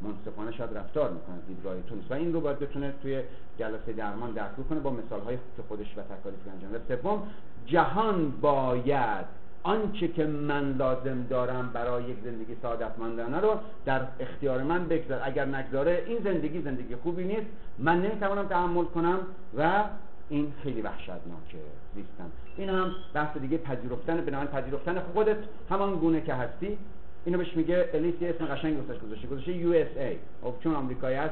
[0.00, 3.22] منصفانه شاید رفتار می‌کنه دیدگاهتون و این رو باید بتونه توی
[3.58, 7.22] جلسه درمان درک کنه با مثال های که خودش و تکالیفی انجام و سوم
[7.66, 9.26] جهان باید
[9.62, 15.20] آنچه که من لازم دارم برای یک زندگی سعادتمندانه رو در اختیار من بگذار.
[15.24, 17.46] اگر نگذاره این زندگی زندگی خوبی نیست.
[17.78, 19.18] من نمی‌توانم تحمل کنم
[19.58, 19.84] و
[20.28, 21.58] این خیلی وحشتناکه
[21.94, 22.30] زیستن.
[22.56, 25.36] این هم بحث دیگه پذیرفتن بنابراین پذیرفتن خودت.
[25.70, 26.78] همان گونه که هستی
[27.26, 29.28] اینو بهش میگه الیس یه اسم قشنگ واسش گذاشته.
[29.28, 30.16] گذاشته یو اس ای.
[30.42, 31.30] خب چون آمریکایی اه،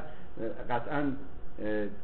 [0.71, 1.13] قطعا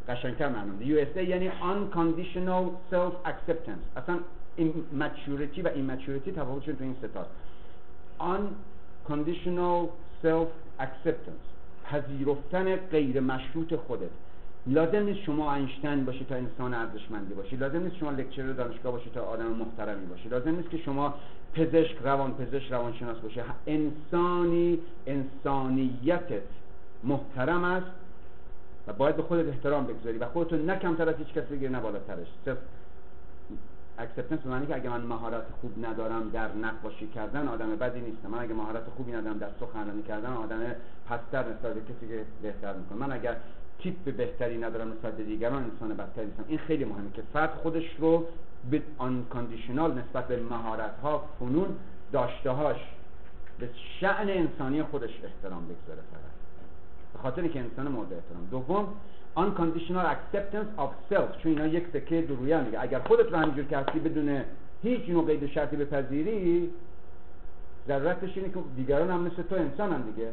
[0.08, 4.18] قشنگتر معنی میده یو اس ای یعنی unconditional self acceptance اصلا
[4.56, 7.30] این maturity و این maturity تفاوتشون تو این ستاست
[8.20, 9.88] unconditional
[10.24, 11.50] self acceptance
[11.84, 14.10] پذیرفتن غیر مشروط خودت.
[14.66, 17.56] لازم نیست شما اینشتین باشی تا انسان ارزشمندی باشی.
[17.56, 20.28] لازم نیست شما لکچر دانشگاه باشی تا آدم محترمی باشی.
[20.28, 21.14] لازم نیست که شما
[21.54, 23.40] پزشک روان پزشک روانشناس باشی.
[23.66, 26.42] انسانی انسانیتت
[27.04, 27.86] محترم است
[28.86, 31.80] و باید به خودت احترام بگذاری و خودتو نه کمتر از هیچ کس بگیری نه
[31.80, 32.28] بالاترش.
[32.44, 38.28] self-acceptance معنی که اگه من مهارت خوب ندارم در نقاشی کردن آدم بدی نیستم.
[38.28, 40.58] من اگه مهارت خوبی ندارم در سخنرانی کردن آدم
[41.08, 43.36] پست‌تر نسبت به کسی که بهتر می‌کنه من اگر
[43.82, 47.96] تیپ بهتری ندارم نسبت به دیگران انسان بدتری نیستم این خیلی مهمه که فرد خودش
[47.98, 48.26] رو
[48.70, 51.68] به unconditional نسبت به مهارت ها فنون
[52.12, 52.76] داشتهاش
[53.58, 53.68] به
[54.00, 56.30] شعن انسانی خودش احترام بگذاره فقط.
[57.12, 58.48] به خاطر که انسان مورد احترام.
[58.50, 58.88] دوم
[59.36, 61.42] unconditional acceptance of self.
[61.42, 62.82] چون اینا یک سکه دو رویه میگه.
[62.82, 64.42] اگر خودت رو همینجور که هستی بدون
[64.82, 66.70] هیچ نوع قید شرطی بپذیری
[67.88, 70.28] ضرورتش اینه که دیگران هم مثل تو انسان هم دیگه.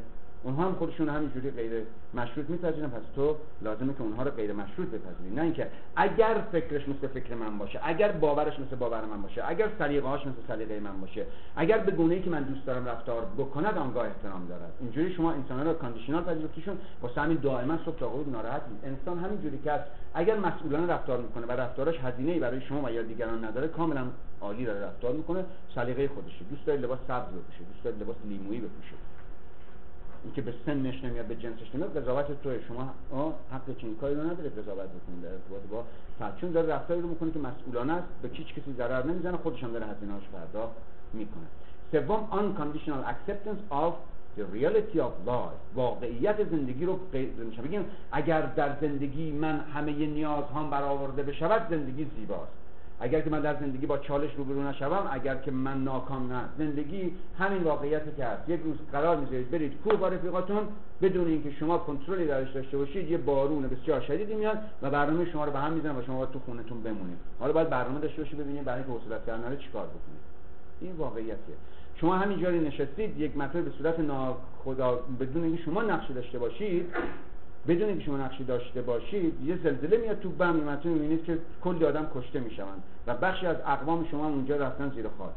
[0.47, 1.83] اونها هم خودشون همینجوری غیر
[2.13, 5.35] مشروط میپذیرن پس تو لازمه که اونها رو غیر مشروط بپذیری.
[5.35, 9.69] نه اینکه اگر فکرش مثل فکر من باشه اگر باورش مثل باور من باشه اگر
[9.79, 11.25] سلیقه هاش مثل سلیقه من باشه
[11.55, 14.73] اگر به گونه ای که من دوست دارم رفتار بکند آنگاه احترام دارد.
[14.79, 19.59] اینجوری شما انسان رو کاندیشنال پذیرفتیشون با همین دائما صبح تا غروب ناراحت انسان همینجوری
[19.63, 19.79] که
[20.13, 24.03] اگر مسئولانه رفتار می‌کنه و رفتارش هزینه ای برای شما و یا دیگران نداره کاملا
[24.41, 25.45] عالی داره رفتار می‌کنه
[25.75, 26.45] سلیقه خودشه.
[26.49, 29.06] دوست داره لباس سبز بپوشه دوست داره لباس لیمویی بپوشه.
[30.23, 32.93] اینکه به سنش نمیاد به جنسش نمیاد قضاوت توی شما
[33.51, 35.21] حق چنین کاری رو نداره قضاوت بکنید.
[35.23, 35.83] در ارتباط با
[36.19, 39.71] فرد داره رفتاری رو می‌کنه که مسئولانه است به هیچ کسی ضرر نمی‌زنه خودش هم
[39.71, 40.75] داره هزینه‌اش پرداخت
[41.13, 41.47] می‌کنه.
[41.91, 43.93] سوم unconditional acceptance of
[44.37, 45.75] the reality of life.
[45.75, 46.99] واقعیت زندگی رو
[47.63, 52.51] بگیم اگر در زندگی من همه نیازهام برآورده بشود زندگی زیباست.
[52.99, 57.11] اگر که من در زندگی با چالش روبرو نشوم اگر که من ناکام نه زندگی
[57.39, 58.49] همین واقعیتی که هست.
[58.49, 60.67] یک روز قرار می‌ذارید برید کوه با رفیقاتون
[61.01, 65.45] بدون اینکه شما کنترلی درش داشته باشید یه بارون بسیار شدیدی میاد و برنامه شما
[65.45, 67.17] رو به هم می‌زنه و شما تو خونتون بمونید.
[67.39, 70.37] حالا باید برنامه داشته باشید ببینید برای اینکه حوصلت کردن چیکار بکنید.
[70.81, 71.55] این واقعیتیه.
[71.95, 76.85] شما همینجوری نشستید یک مطلب به صورت ناخدا بدون اینکه شما نقش داشته باشید
[77.67, 81.85] بدون اینکه شما نقشی داشته باشید یه زلزله میاد تو بم میمتون می‌بینید که کلی
[81.85, 85.33] آدم کشته می‌شوند و بخشی از اقوام شما اونجا رفتن زیر خاک.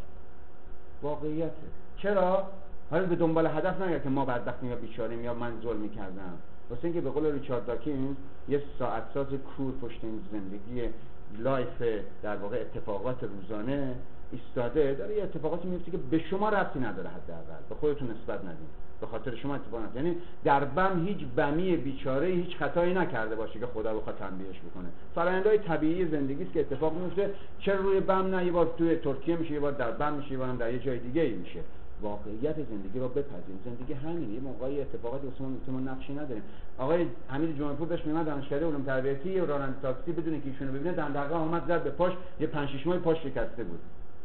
[1.03, 1.53] واقعیته.
[1.97, 2.47] چرا؟
[2.91, 6.39] حالا به دنبال هدف نگرد که ما بدبختیم یا بیچاریم یا من ظلم می‌کردم.
[6.70, 8.16] واسه اینکه به قول ریچارد داکینز
[8.49, 10.89] یه ساعت ساز کور پشت این زندگی
[11.38, 11.82] life
[12.22, 13.95] در واقع اتفاقات روزانه
[14.33, 17.62] ایستاده داره یه اتفاقاتی میفته که به شما ربطی نداره حداقل.
[17.68, 22.26] به خودتون نسبت ندید به خاطر شما اتفاق نیفته یعنی در بم هیچ بمی بیچاره
[22.26, 24.89] هیچ خطایی نکرده باشه که خدا بخواد تنبیهش بکنه.
[25.14, 29.37] فرآیندهای طبیعی زندگی است که اتفاق میفته چرا روی بم نه؟ یه بار توی ترکیه
[29.37, 31.61] میشه یه بار در بم میشه یه در یه جای دیگه ای میشه.
[32.03, 33.61] واقعیت زندگی رو بپذیریم.
[33.64, 34.35] زندگی همینه.
[34.35, 36.43] یه موقعی اتفاقاتی واسه ما ما نقشی نداریم.
[36.78, 41.37] آقای حمید جمعه‌پور داشت میومد دانشکده علوم تربیتی راننده تاکسی بدون که ایشونو ببینه دغدغه
[41.37, 43.81] اومد زد به پاش یه 5 6 ماه پاش شکسته بود.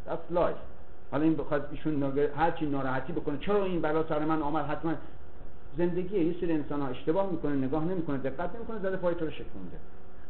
[0.08, 0.60] Life.
[1.12, 3.38] حالا این بخواد ایشون هر چی ناراحتی بکنه.
[3.38, 4.94] چرا این بلا سر من آمد؟ حتما
[5.78, 9.32] زندگی یه سری انسان ها اشتباه می‌کنه نگاه نمی‌کنه دقت نمی‌کنه زده پای تو رو
[9.32, 9.78] شکونده.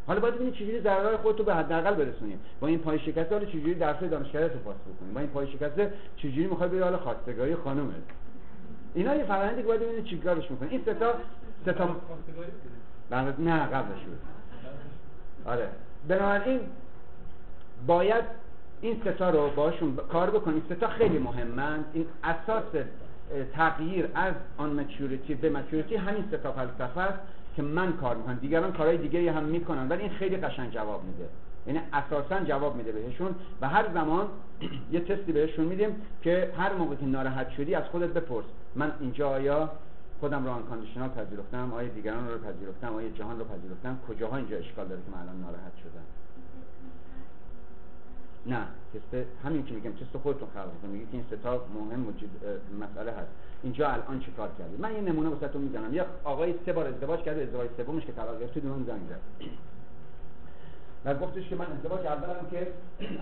[0.08, 3.76] حالا باید ببینید چجوری ضررهای خودتو به حداقل برسونید با این پای شکسته حالا چجوری
[3.76, 7.94] درس دانشگاهی تو پاس بکنید با این پای شکسته چجوری می‌خوای بری حالا خواستگاری خانومه
[8.94, 10.70] اینا یه فرآیندی که باید ببینید چیکارش می‌کنه.
[10.72, 11.14] این سه تا
[11.66, 11.96] سه تا
[13.40, 14.20] نه قبلش بود.
[15.46, 15.70] آره.
[16.08, 16.60] بنابراین
[17.88, 18.24] باید
[18.86, 22.84] این ستا رو باشون کار بکنید ستا خیلی مهمند این اساس
[23.54, 27.20] تغییر از آن مچوریتی به مچوریتی همین ستا فلسفه است
[27.56, 28.36] که من کار می‌کنم.
[28.36, 29.90] دیگران کارهای دیگری هم می‌کنن.
[29.90, 31.30] ولی این خیلی قشنگ جواب میده.
[31.68, 34.28] یعنی اساسا جواب میده بهشون و هر زمان
[34.92, 38.46] یه تستی بهشون میدیم که هر موقع که ناراحت شدی از خودت بپرس.
[38.76, 39.70] من اینجا آیا
[40.20, 44.58] خودم رو آن کاندیشنال پذیرفتم؟ آیا دیگران رو پذیرفتم؟ آیا جهان رو پذیرفتم؟ کجاها اینجا
[44.58, 46.25] اشکال داره که من الان ناراحت شدم؟
[48.48, 50.94] نه تست همین که میگم تست خودتون خلق کنید.
[50.94, 52.30] میگه که این ستا مهم موجود
[52.82, 53.30] مسئله هست.
[53.64, 55.94] اینجا الان چی کار کردی؟ من یه نمونه واسهتون می‌زنم.
[55.94, 59.46] یه آقای سه بار ازدواج کرده ازدواج سومش که طلاق گرفت من زنگ زد.
[61.06, 62.68] و گفتش که من ازدواج اولم که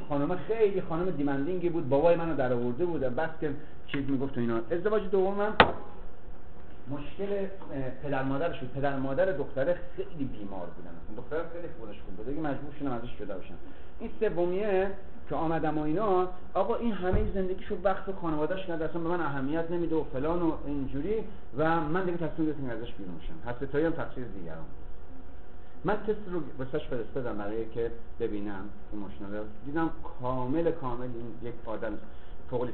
[0.10, 3.52] خانم خیلی خانم دیمندینگی بود بابای منو در آورده بود بس که
[3.88, 4.62] چیز می‌گفت اینا.
[4.72, 5.56] ازدواج دومم
[6.90, 7.48] مشکل
[8.04, 8.74] پدر مادرش بود.
[8.74, 10.92] پدر مادر دختره خیلی بیمار بودن.
[11.18, 12.26] دختره خیلی خودش خوب بود.
[12.26, 13.54] دیگه مجبور شدم ازش جدا بشن
[14.00, 14.92] این سومیه
[15.30, 19.72] که آمدم و اینا آقا این همه زندگیشو وقت خانوادهش نداره اصلا به من اهمیت
[19.72, 21.24] نمیده و فلان و اینجوری
[21.58, 24.66] و من دیگه تصمیم گرفتم ازش بیرون شم هست تایی هم تقصیر دیگران
[25.84, 29.44] من تست رو واسش فرستادم برای که ببینم رو.
[29.66, 29.90] دیدم
[30.22, 31.98] کامل کامل این یک آدم
[32.50, 32.70] فوق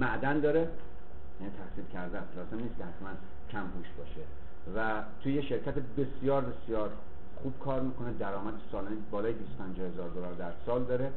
[0.00, 0.68] معدن داره
[1.40, 3.08] یعنی تحصیل کرده است لازم نیست که حتما
[3.52, 4.20] کم هوش باشه.
[4.76, 6.90] و توی یه شرکت بسیار بسیار
[7.42, 11.10] خوب کار می‌کنه درآمد سالانه بالای 25 هزار دلار در سال داره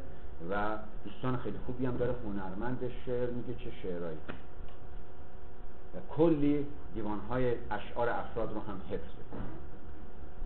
[0.52, 4.18] و دوستان خیلی خوبی هم داره هنرمند شعر میگه چه شعرهایی.
[5.96, 9.10] و کلی دیوانهای اشعار افراد رو هم حفظ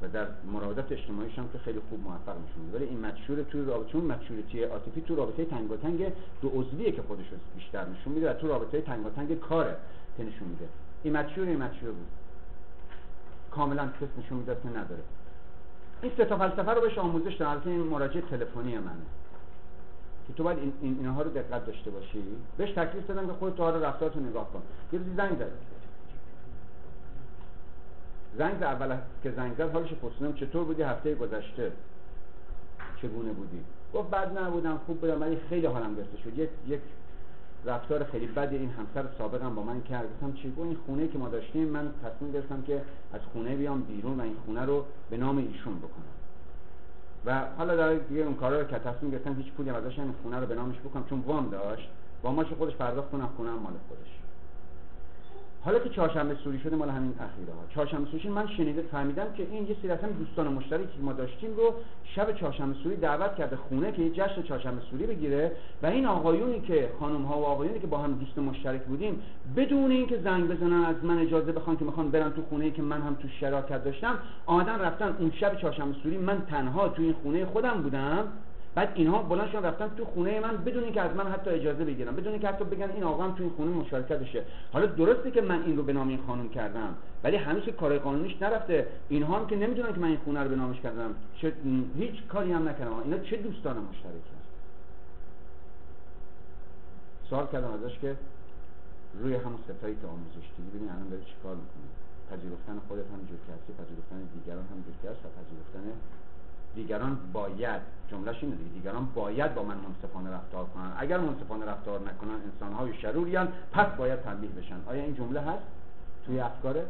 [0.01, 3.91] و در مراودات اجتماعیش هم که خیلی خوب موفق میشون ولی این مچور تو رابطه
[3.91, 6.11] چون مچورتی عاطفی تو رابطه تنگاتنگ
[6.41, 7.25] دو عضویه که خودش
[7.55, 9.75] بیشتر نشون میده و تو رابطه تنگاتنگ کاره
[10.17, 10.67] که نشون میده.
[11.03, 12.07] این مچور این مچور بود.
[13.51, 15.01] کاملا تست نشون میده که نداره.
[16.01, 19.05] این سه تا فلسفه رو بهش آموزش دادم البته این مراجعه تلفنی منه.
[20.27, 22.23] که تو باید این اینها رو دقت داشته باشی.
[22.57, 24.61] بهش تکلیف دادم که خودت تو رو رفتارتو نگاه کن.
[24.93, 25.51] یه روزی زنگ زد.
[28.37, 28.63] زنگ زد.
[28.63, 31.71] اول که زنگ زد حالش پرسیدم چطور بودی؟ هفته گذشته.
[33.01, 33.59] چگونه بودی؟
[33.93, 34.79] گفت بد نبودم.
[34.85, 35.21] خوب بودم.
[35.21, 36.39] ولی خیلی حالم گرفته شد.
[36.39, 36.79] یک یک
[37.65, 40.07] رفتار خیلی بدی این همسر سابقم با من کرد.
[40.13, 42.81] گفتم چی؟ این خونه که ما داشتیم من تصمیم گرفتم که
[43.13, 46.13] از خونه بیام بیرون و این خونه رو به نام ایشون بکنم.
[47.25, 50.39] و حالا در دیگه اون کارا رو که تصمیم گرفتم هیچ پولی ازش این خونه
[50.39, 51.05] رو به نامش بکنم.
[51.09, 51.89] چون وام داشت.
[52.23, 54.18] واماش خودش پرداخت کنم خونه مال خودش.
[55.65, 57.59] حالا که چهارشنبه سوری شده مال همین اخیره ها.
[57.73, 61.55] چهارشنبه سوری من شنیده فهمیدم که این یه سری اصلا دوستان مشترکی که ما داشتیم
[61.55, 65.51] رو شب چهارشنبه سوری دعوت کرده خونه که یه جشن چهارشنبه سوری بگیره
[65.83, 69.21] و این آقایونی که خانم ها و آقایونی که با هم دوست مشترک بودیم
[69.55, 73.01] بدون اینکه زنگ بزنن از من اجازه بخوان که می‌خوان برن تو خونه که من
[73.01, 77.45] هم تو شراکت داشتم آمدن رفتن اون شب چهارشنبه سوری من تنها تو این خونه
[77.45, 78.27] خودم بودم.
[78.75, 82.15] بعد اینها بلند شدن رفتن تو خونه من بدون اینکه از من حتی اجازه بگیرن.
[82.15, 85.41] بدون اینکه حتی بگن این آقا هم تو این خونه مشارکت داشته حالا درسته که
[85.41, 88.87] من این رو به نام این خانم کردم ولی همیشه کار قانونیش نرفته.
[89.09, 91.15] اینها هم که نمی‌دونن که من این خونه رو به نامش کردم.
[91.37, 91.53] چه
[91.97, 92.93] هیچ کاری هم نکردم.
[93.03, 94.39] اینا چه دوستان مشترکی
[97.29, 98.15] سوال کردم ازش که
[99.21, 101.89] روی همون ستایی که آموزش دیدی ببین الان داری چیکار می‌کنی؟
[102.29, 105.85] پذیرفتن خودت هم که پذیرفتن دیگران هم که و پذیرفتن
[106.75, 110.91] دیگران باید جملهش اینه دیگه دیگران باید با من منصفانه رفتار کنن.
[110.97, 114.75] اگر منصفانه رفتار نکنن انسان های شروریان پس باید تنبیه بشن.
[114.87, 115.63] آیا این جمله هست
[116.25, 116.85] توی افکاره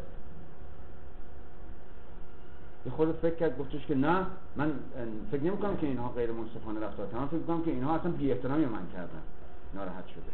[2.85, 4.25] یه خود فکر کرد گفتش که نه.
[4.55, 4.71] من
[5.31, 7.27] فکر نمی کنم که اینها غیر منصفانه رفتار کنن.
[7.27, 9.21] فکر کنم که اینها اصلا بی احترامی من کردن.
[9.73, 10.31] ناراحت شده.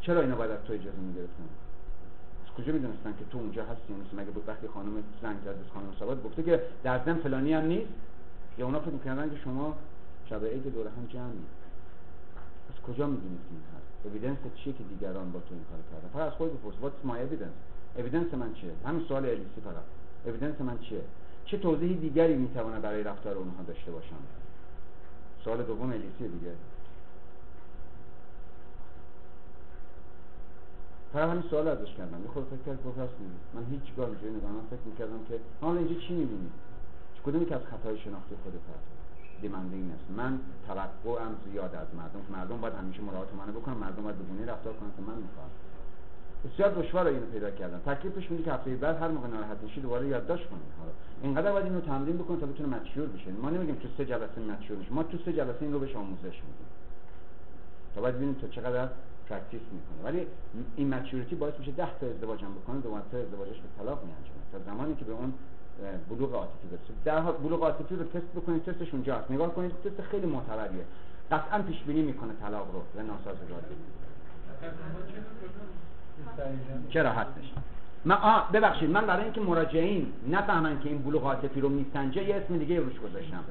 [0.00, 0.88] چرا اینا باید از تو اجازه
[2.46, 4.92] از کجا می‌دونستن که تو اونجا هستی؟ مثل مگه بود وقتی خانم
[5.22, 7.92] زنگ زد خانم ثابت گفته که در ضمن فلانی هم نیست.
[8.58, 9.76] یا اونا فکر می‌کردن که شما
[10.30, 11.44] شب عید دور هم جمعی.
[12.74, 16.08] از کجا می‌دونید که این هست اویدنس چیه که دیگران با تو این کار کردن؟
[16.12, 16.74] فقط از خود بپرس.
[16.82, 17.98] What's my evidence?
[17.98, 19.84] اویدنس من چیه؟ همین سوال الیسی فقط.
[20.24, 21.00] اویدنس من چیه؟
[21.44, 24.16] چه توضیح دیگری می‌تونه برای رفتار اونها داشته باشم؟
[25.44, 26.52] سوال دوم الیسی دیگه.
[31.12, 32.22] فقط همین سوال ازش کردم.
[32.22, 32.98] یه خود فکر کرد گفت
[33.54, 36.50] من هیچ اینجوری نگاه من فکر می‌کردم که حالا اینجا چی می‌بینی؟
[37.26, 38.86] کدومی که از خطای شناختی خودت هست؟
[39.42, 40.04] دیمندینگ نیست.
[40.16, 44.72] من توقعم زیاد از مردم مردم باید همیشه مراعات منو بکنن مردم باید بگونه رفتار
[44.72, 45.50] کنن که من می‌خوام.
[46.44, 47.94] بسیار دشوار اینو پیدا کردن.
[47.94, 50.90] تکلیفش میگه که هفته بعد هر موقع ناراحت میشی دوباره یادداشت کنید حالا
[51.22, 54.76] اینقدر باید اینو تمرین بکنید تا بتونه مچور بشه ما نمیگیم تو سه جلسه مچور
[54.76, 56.68] بشه ما تو سه جلسه این رو بهش آموزش میدیم.
[57.94, 58.88] تا باید ببینیم تو چقدر
[59.28, 60.26] practice می‌کنه ولی
[60.76, 64.44] این maturity باعث میشه 10 تا ازدواج هم بکنه دو تا ازدواجش به طلاق میانجامه.
[64.52, 65.32] تا زمانی که به اون
[66.10, 70.00] بلوغ عاطفی برسید در حال بلوغ عاطفی رو تست بکنید تستش اونجاست نگاه کنید تست
[70.10, 70.84] خیلی معتبریه.
[71.32, 73.64] قطعا پیش بینی می‌کنه طلاق رو و ناسازگاری
[76.88, 77.52] چرا هستش
[78.04, 82.34] من آه ببخشید من برای اینکه مراجعین نفهمن که این بلوغ عاطفی رو میسنجه یه
[82.34, 83.44] اسم دیگه روش گذاشتم.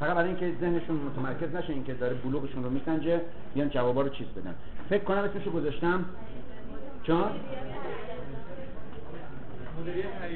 [0.00, 3.20] فقط برای اینکه ذهنشون متمرکز نشه اینکه داره بلوغشون رو میسنجه
[3.54, 4.54] بیان جوابا رو چیز بدن.
[4.88, 6.04] فکر کنم اسمشو گذاشتم.
[7.02, 7.24] چون؟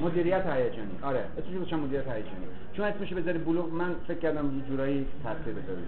[0.01, 0.99] مدیریت هیجانی.
[1.03, 1.25] آره.
[1.39, 2.47] اسمش رو چند مدیریت هیجانی.
[2.73, 5.79] چون اسمش بذاری بلوغ من فکر کردم یه جورایی تاثیر بذاره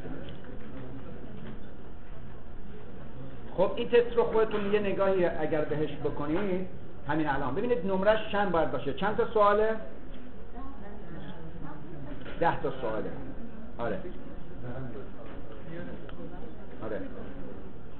[3.57, 6.67] خب این تست رو خودتون یه نگاهی اگر بهش بکنید
[7.09, 7.55] همین الان.
[7.55, 9.77] ببینید نمرش چند باید باشه؟ چند تا سواله؟
[12.41, 13.11] ده تا سواله.
[13.79, 13.99] آره.
[16.85, 17.01] آره.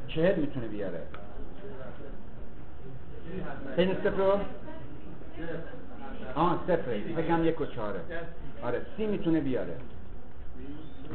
[0.09, 1.03] چهل می‌تونه بیاره.
[3.77, 4.41] این صفر
[6.35, 8.01] آه صفره فکرم یک و چهاره.
[8.63, 9.77] آره سی می‌تونه بیاره.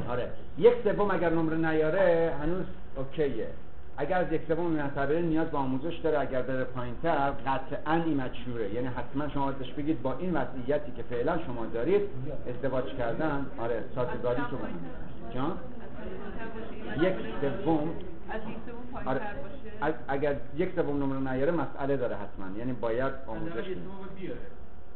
[0.10, 0.30] آره.
[0.58, 2.66] یک سوم اگر نمره نیاره هنوز
[2.96, 3.48] اوکیه.
[3.98, 6.20] اگر از یک سوم نتبره نیاز به آموزش داره.
[6.20, 10.92] اگر بره پایین تر قطعا این مچوره یعنی حتما شما بهش بگید با این وضعیتی
[10.92, 12.02] که فعلا شما دارید
[12.50, 13.46] ازدواج کردن.
[13.60, 14.58] آره سازگاری تو.
[15.34, 15.58] جان؟
[17.02, 17.14] یک
[17.66, 17.90] سوم.
[19.06, 19.22] آره.
[20.08, 22.58] اگر یک سوم نمره نیاره مسئله داره حتما.
[22.58, 23.76] یعنی باید آموزش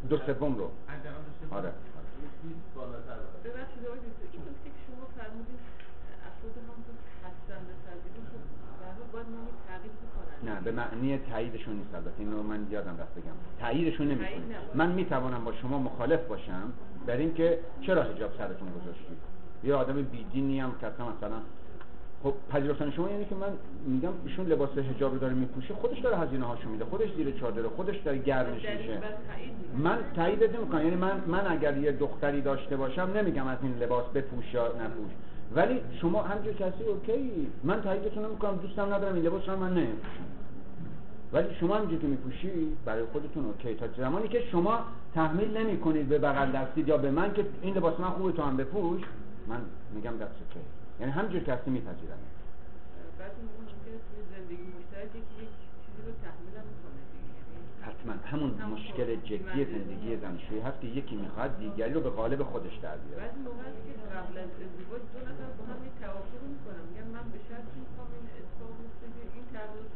[0.10, 0.72] دو سوم رو.
[1.52, 1.72] آره.
[10.44, 12.20] نه به معنی تاییدشون نیست البته.
[12.20, 13.32] اینو من یادم رفت بگم.
[13.60, 14.42] تاییدشون نمی‌کنه
[14.74, 16.74] من می‌توانم با شما مخالف باشم
[17.08, 19.18] داریم که چرا حجاب سرتون گذاشتید
[19.64, 21.42] یه آدم بیدینی هم که اصلا مثلا
[22.24, 23.48] خب پذیرفتن شما یعنی که من
[23.86, 27.68] میگم ایشون لباس حجاب رو داره میپوشه خودش داره هزینه هاشو میده خودش زیر چادره
[27.68, 29.00] خودش داره گرمش میشه.
[29.78, 34.06] من تایید نمی‌کنم یعنی من من اگر یه دختری داشته باشم نمیگم از این لباس
[34.06, 35.12] بپوش یا نپوش.
[35.56, 40.24] ولی شما همجور کسی اوکی من تاییدتون نمی‌کنم دوستم ندارم این لباس رو من نمیپوشم.
[41.34, 42.52] ولی شما همینجور که میپوشی
[42.86, 43.76] برای خودتون okay.
[43.76, 44.80] تا زمانی که شما
[45.16, 48.42] تحمیل نمی کنید به بغل دستید یا به من که این لباس من خوبه تو
[48.42, 49.02] هم بپوش
[49.48, 49.62] من
[49.94, 50.66] میگم دست okay
[51.00, 52.18] یعنی همینجور که هستی میپذیرم
[53.20, 58.14] بعضی موقع ممکنه توی زندگی مشترک یک چیزی رو تحمیل هم می‌کنه دیگه یعنی حتما.
[58.32, 60.18] همون مشکل خب، جدی زندگی.
[60.24, 63.24] زناشویی هست که یکی می‌خواد دیگری رو به قالب خودش در بیاره.
[63.24, 66.84] بعضی موقع هست که قبل از ازدواج دو نفر با هم توافق می‌کنن.
[66.90, 69.90] میگن من به شرطی می‌خوام این اتفاق بیفته که این تغییر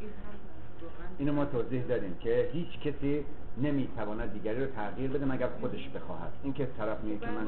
[0.00, 0.36] این هم
[0.82, 3.24] واقعا اینو ما توضیح داریم که هیچ کسی
[3.62, 6.32] نمی‌تواند دیگری رو تغییر بده مگر خودش بخواهد.
[6.42, 7.46] این که طرف میگه که من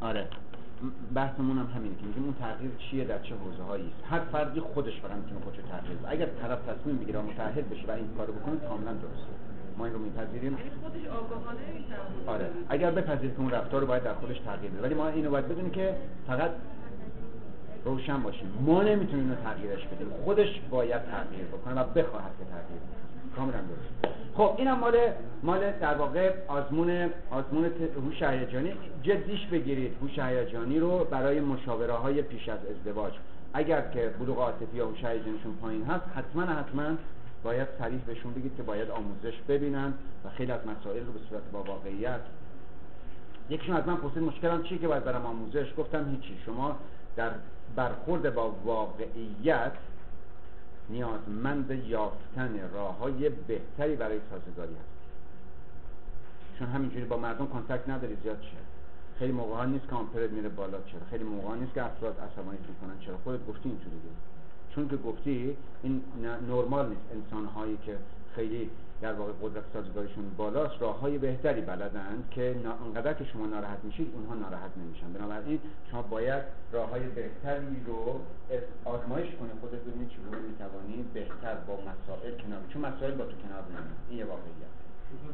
[0.00, 0.26] آره.
[1.14, 4.60] بحثمون هم همینه که میگیم اون تغییر چیه؟ در چه حوزه هایی است؟ هر فردی
[4.60, 6.10] خودش فقط می‌تونه خودش تغییر بده.
[6.10, 9.32] اگر طرف تصمیم بگیره و متعهد بشه و این کارو بکنه کاملا درسته.
[9.78, 10.52] ما این رو میپذیریم.
[10.52, 11.58] یعنی خودش آگاهانه
[12.26, 12.50] آره.
[12.68, 14.82] اگر بپذیرید که اون رفتار رو باید در خودش تغییر بده.
[14.82, 15.94] ولی ما اینو باید بدونیم که
[16.26, 16.50] فقط
[17.84, 18.48] روشن باشیم.
[18.66, 20.10] ما نمی‌تونیم اینو تغییرش بدیم.
[20.24, 22.80] خودش باید تغییر بکنه و بخواهد که تغییر
[23.36, 24.14] کاملا درست.
[24.36, 24.96] خب اینم مال
[25.42, 27.70] مال در واقع آزمون آزمون
[28.04, 28.72] هوش هیجانی.
[29.02, 29.96] جدیش بگیرید.
[30.02, 33.12] هوش هیجانی رو برای مشاوره های پیش از ازدواج.
[33.52, 36.96] اگر که بلوغ عاطفی یا هوش هیجانیشون پایین هست حتما حتما
[37.42, 41.42] باید صریح بهشون بگید که باید آموزش ببینن و خیلی از مسائل رو به صورت
[41.52, 42.20] با واقعیت
[43.50, 46.38] یکیشون از من پرسید مشکلم چیه که باید برم آموزش؟ گفتم هیچی.
[46.46, 46.76] شما
[47.16, 47.30] در
[47.76, 49.72] برخورد با واقعیت
[50.88, 54.94] نیازمند یافتن راه های بهتری برای سازگاری هست.
[56.58, 58.50] چون همینجوری با مردم کنتکت نداری زیاد چیه
[59.18, 62.20] خیلی موقع ها نیست که آمپرت میره بالا چرا خیلی موقع ها نیست که افراد
[62.20, 63.96] عصبانی می‌کنن چرا خودت گفتی اینجوری.
[64.74, 67.00] چون که گفتی این نرمال نیست.
[67.12, 67.96] انسان هایی که
[68.34, 68.70] خیلی
[69.04, 74.08] در واقع قدرت سازگاریشون بالاست راه های بهتری بلدند که انقدر که شما ناراحت میشید
[74.14, 75.12] اونها ناراحت نمیشن.
[75.12, 76.42] بنابراین شما باید
[76.72, 78.20] راه های بهتری رو
[78.84, 83.62] آزمایش کنید خودت ببینید چگونه می‌توانی بهتر با مسائل کنار چون مسائل با تو کنار
[83.68, 84.72] نمیان این یه واقعیت.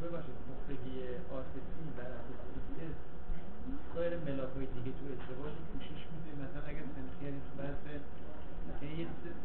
[0.03, 1.83] ببخشید پختگی و عاطفی
[3.95, 7.83] سایر ملاک‌های دیگه تو ازدواج رو پوشش میده مثلا اگر تنخیلی تو بحث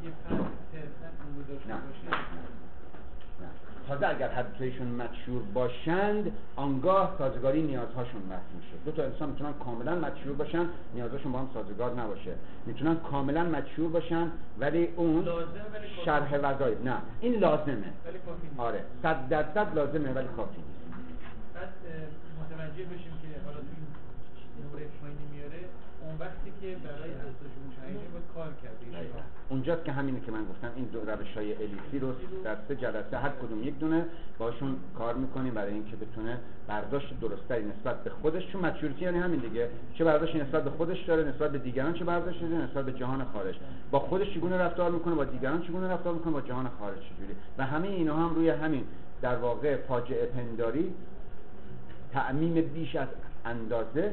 [0.04, 1.44] یه فرد صرفا اون.
[1.44, 2.55] باشه.
[3.88, 8.76] تازه اگر هر دوتایشون مدشور باشند آنگاه سازگاری نیازهاشون بحث میشه.
[8.84, 12.34] دو تا انسان می‌تونن کاملا مدشور باشن نیازهاشون با هم سازگار نباشه.
[12.66, 15.28] می‌تونن کاملا مدشور باشن ولی اون
[16.04, 16.84] شرح وظایف.
[16.84, 17.92] نه این لازمه.
[18.06, 18.18] ولی
[18.58, 20.80] آره صد درصد لازمه ولی کافی نیست.
[21.54, 21.68] بعد
[22.40, 23.86] متوجه بشیم که حالا تو این
[24.64, 24.86] نمره
[25.32, 25.60] میاره.
[26.02, 29.20] اون وقتی که برای افزایش مشاهده باید کار کرده دقیقاً.
[29.48, 32.12] اونجاست که همینه که من گفتم این دو روش های الیسی رو
[32.44, 34.04] در سه جلسه هر کدوم یک دونه
[34.38, 39.40] باشون کار می‌کنیم برای اینکه بتونه برداشت درستری نسبت به خودش چون مچورتی یعنی همین
[39.40, 39.68] دیگه.
[39.94, 43.24] چه برداشتی نسبت به خودش داره نسبت به دیگران چه برداشتی داره نسبت به جهان
[43.24, 43.54] خارج.
[43.90, 47.66] با خودش چگونه رفتار می‌کنه با دیگران چگونه رفتار می‌کنه با جهان خارج چجوری؟ و
[47.66, 48.84] همه اینا هم روی همین
[49.22, 50.94] در واقع فاجعه پنداری
[52.12, 53.08] تعمیم بیش از
[53.44, 54.12] اندازه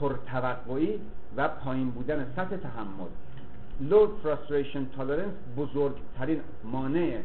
[0.00, 1.00] پرتوقعی
[1.36, 3.08] و پایین بودن سطح تحمل.
[3.90, 7.22] Low frustration tolerance بزرگترین مانع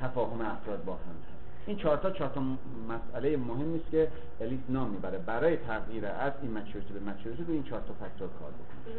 [0.00, 1.66] تفاهم افراد با هم هست.
[1.66, 2.42] این چهار تا چهار تا
[2.88, 4.08] مسئله مهمی است که
[4.40, 5.18] الیس نام می‌بره.
[5.18, 8.94] برای تغییر از این مچورتی به مچورتی رو این چهار تا فاکتور کار بکنه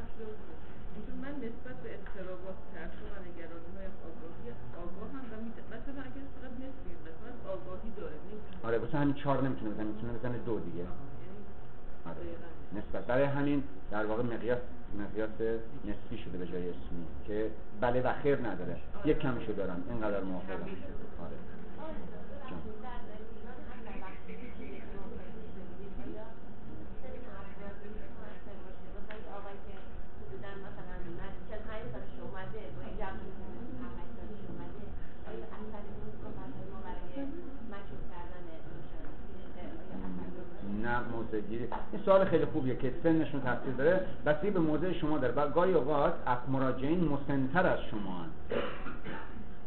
[1.22, 4.48] من نسبت به اضطرابات ترس و نگرانی های آگاهی
[4.84, 5.36] آگاه هم و
[5.74, 8.14] مثلا اگر فقط نسبی مثلا آگاهی داره.
[8.64, 10.84] آره واسه همین چهار نمی‌تونه بزنه می‌تونه بزنه دو دیگه.
[12.06, 12.51] آره.
[12.74, 14.60] نسبت برای همین در واقع مقیاس
[15.00, 15.30] مقیاس
[15.86, 17.52] نسبی شده به جای اسمی که
[17.82, 18.78] بله و خیر نداره.
[19.06, 19.84] یک کمشو دارم.
[19.90, 20.54] اینقدر موافقم.
[20.54, 21.36] آره
[22.50, 22.62] جان.
[40.92, 44.06] نه موضع گیری این سوال خیلی خوبیه که سنشون تاثیر داره.
[44.26, 46.14] بستگی به موضع شما داره و گاهی اوقات
[46.48, 48.30] مراجعین مسنتر از شما هن.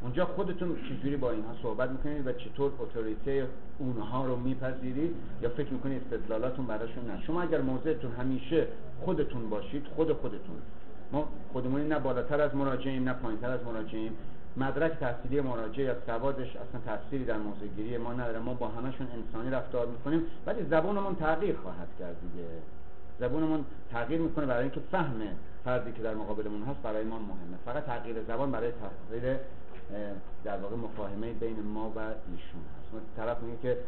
[0.02, 3.48] اونجا خودتون چجوری با اینها صحبت می‌کنید و چطور اتوریته
[3.78, 8.66] اونها رو میپذیرید یا فکر می‌کنید استدلالاتون براشون نه؟ شما اگر موضعتون همیشه
[9.00, 10.56] خودتون باشید خود خودتون.
[11.12, 14.12] ما خودمونی نه بالاتر از مراجعیم نه پایینتر از مراجعیم.
[14.56, 18.38] مدرک تحصیلی مراجع یا سوادش اصلا تأثیری در موضوع گیری ما نداره.
[18.38, 22.48] ما با همشون انسانی رفتار می‌کنیم ولی زبانمون تغییر خواهد کرد دیگه.
[23.20, 25.20] زبانمون تغییر می‌کنه برای اینکه فهم
[25.64, 27.56] فردی که در مقابلمون هست برای ما مهمه.
[27.64, 29.36] فقط تغییر زبان برای تغییر
[30.44, 32.94] در واقع مفاهمه بین ما و ایشون هست.
[32.94, 33.78] ما طرف میگه که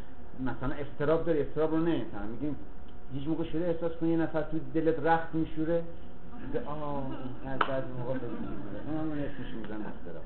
[0.40, 2.56] مثلا استراب داری استراب رو نمیفهم میگیم
[3.14, 5.82] هیچ موقع شده احساس کنی یه نفر تو دلت رخت میشوره؟
[6.66, 7.06] آه
[7.46, 8.12] از بعضی موقع
[9.04, 10.22] من اسمش می‌زنم استراب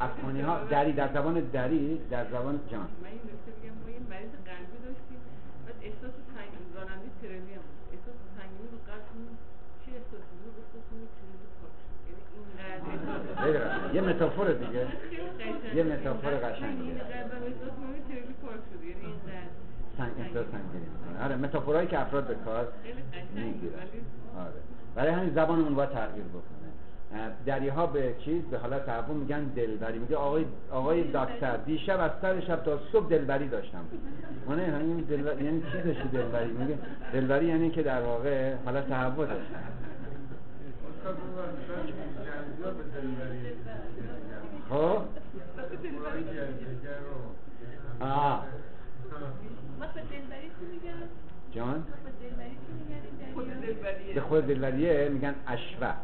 [0.00, 2.80] افغانی ها دری در زبان دری در زبان جان.
[2.80, 5.20] من این نکته بگم ما یه مریض قلبی داشتیم
[5.66, 7.88] بعد احساس تنگی راننده ترلی هم بود.
[7.94, 9.06] احساس تنگی رو قلب
[9.82, 11.74] چی احساسی؟ بود احساس کنید ترلی پاک
[12.08, 13.94] یعنی اینقدر.
[13.94, 14.82] یه متافور دیگه.
[15.74, 16.32] یه متافور.
[16.38, 17.10] تنگی شد.
[17.10, 17.44] یعنی
[19.98, 20.86] سنگ احساس سنگینی.
[20.86, 21.24] می‌کنه.
[21.24, 22.72] آره متافورایی که افراد به کار
[23.34, 23.72] می‌گیرن.
[23.74, 24.00] ولی
[24.38, 24.60] آره.
[24.94, 26.63] برای همین زبانمون باید تغییر بکنه.
[27.14, 29.98] اه، دریها به چیز به حالت تعبون میگن دلبری.
[29.98, 33.84] میگه آقای آقای دکتر دیشب از سر شب تا صبح دلبری داشتم.
[34.46, 36.78] ما نه همین دلبری یعنی چی داشتی دلبری؟ میگه
[37.12, 39.44] دلبری یعنی که در واقع حالت تهوع دلبری
[44.70, 44.98] خب؟
[48.00, 48.46] آه؟
[51.52, 51.84] جان؟
[54.14, 55.94] به خود دلبریه میگن اشوه.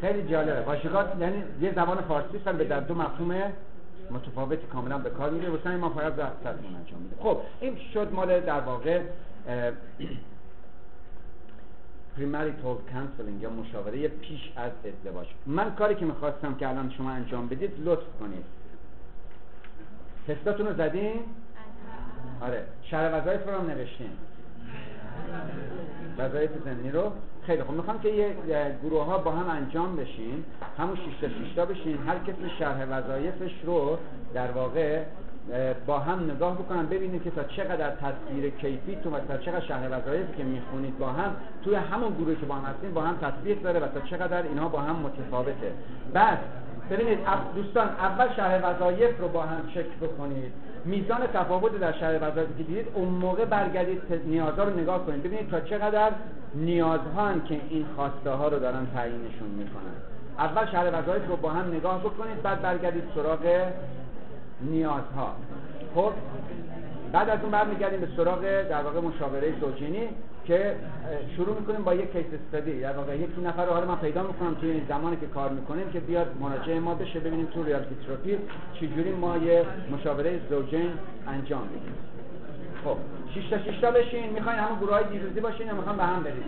[0.00, 0.60] خیلی جالبه.
[0.60, 3.52] واشگات یعنی یه زبان فارسی ولی به در دو مفهوم
[4.10, 5.50] متفاوتی کاملا به کار میره.
[5.50, 9.00] واسه ما فقط صدمون انجام میده خب این شد مال در واقع
[12.16, 15.26] premarital counseling یا مشاوره پیش از ازدواج.
[15.46, 18.44] من کاری که می‌خواستم که الان شما انجام بدید لطف کنید.
[20.28, 21.20] تستاتون رو زدین؟
[22.40, 22.62] آره.
[22.82, 24.10] شرح وظایف رو هم نوشتین.
[26.18, 27.12] وظایف زمینی رو.
[27.46, 28.34] خیلی خب می‌خوام که یه
[28.82, 30.44] گروه ها با هم انجام بشین.
[30.78, 31.98] همون شیشتا شیشتا بشین.
[32.06, 33.98] هر کسی شرح وظایفش رو
[34.34, 35.02] در واقع
[35.86, 40.36] با هم نگاه بکنن ببینید که تا چقدر تصویر کیفیتون و تا چقدر شرح وظایفی
[40.36, 43.80] که می‌خونید با هم توی همون گروهی که با هم هستین با هم تطبیق داره
[43.80, 45.72] و تا چقدر اینها با هم متفاوته.
[46.12, 46.38] بعد
[46.90, 47.18] ببینید
[47.54, 50.52] دوستان اول شرح وظایف رو با هم چک بکنید.
[50.84, 55.22] میزان تفاوت در شرح وظایفی که دیدید اون موقع برگردید نیازها رو نگاه کنید.
[55.22, 56.10] ببینید تا چقدر
[56.54, 59.94] نیازها که این خواسته ها رو دارن تعیینشون می‌کنن.
[60.38, 63.70] اول شرح وظایف رو با هم نگاه بکنید بعد برگردید سراغ
[64.60, 65.32] نیازها.
[65.94, 66.12] خب؟
[67.12, 70.08] بعد از اون برمیگردیم به سراغ در واقع مشاوره زوجینی.
[70.48, 70.76] که
[71.36, 74.54] شروع می‌کنیم با یک کیس استادی در واقع یکی نفر رو حالا من پیدا می‌کنم
[74.54, 78.38] توی این زمانی که کار می‌کنیم که بیاد مراجعه ما بشه ببینیم تو ریالتی تراپی
[78.74, 80.90] چجوری ما یه مشاوره زوجین
[81.26, 81.94] انجام بدیم.
[82.84, 82.96] خب
[83.34, 84.30] شیشتا شیشتا بشین.
[84.30, 86.42] می‌خواین همون گروه های دیروزی باشین یا می‌خواین به هم بریزین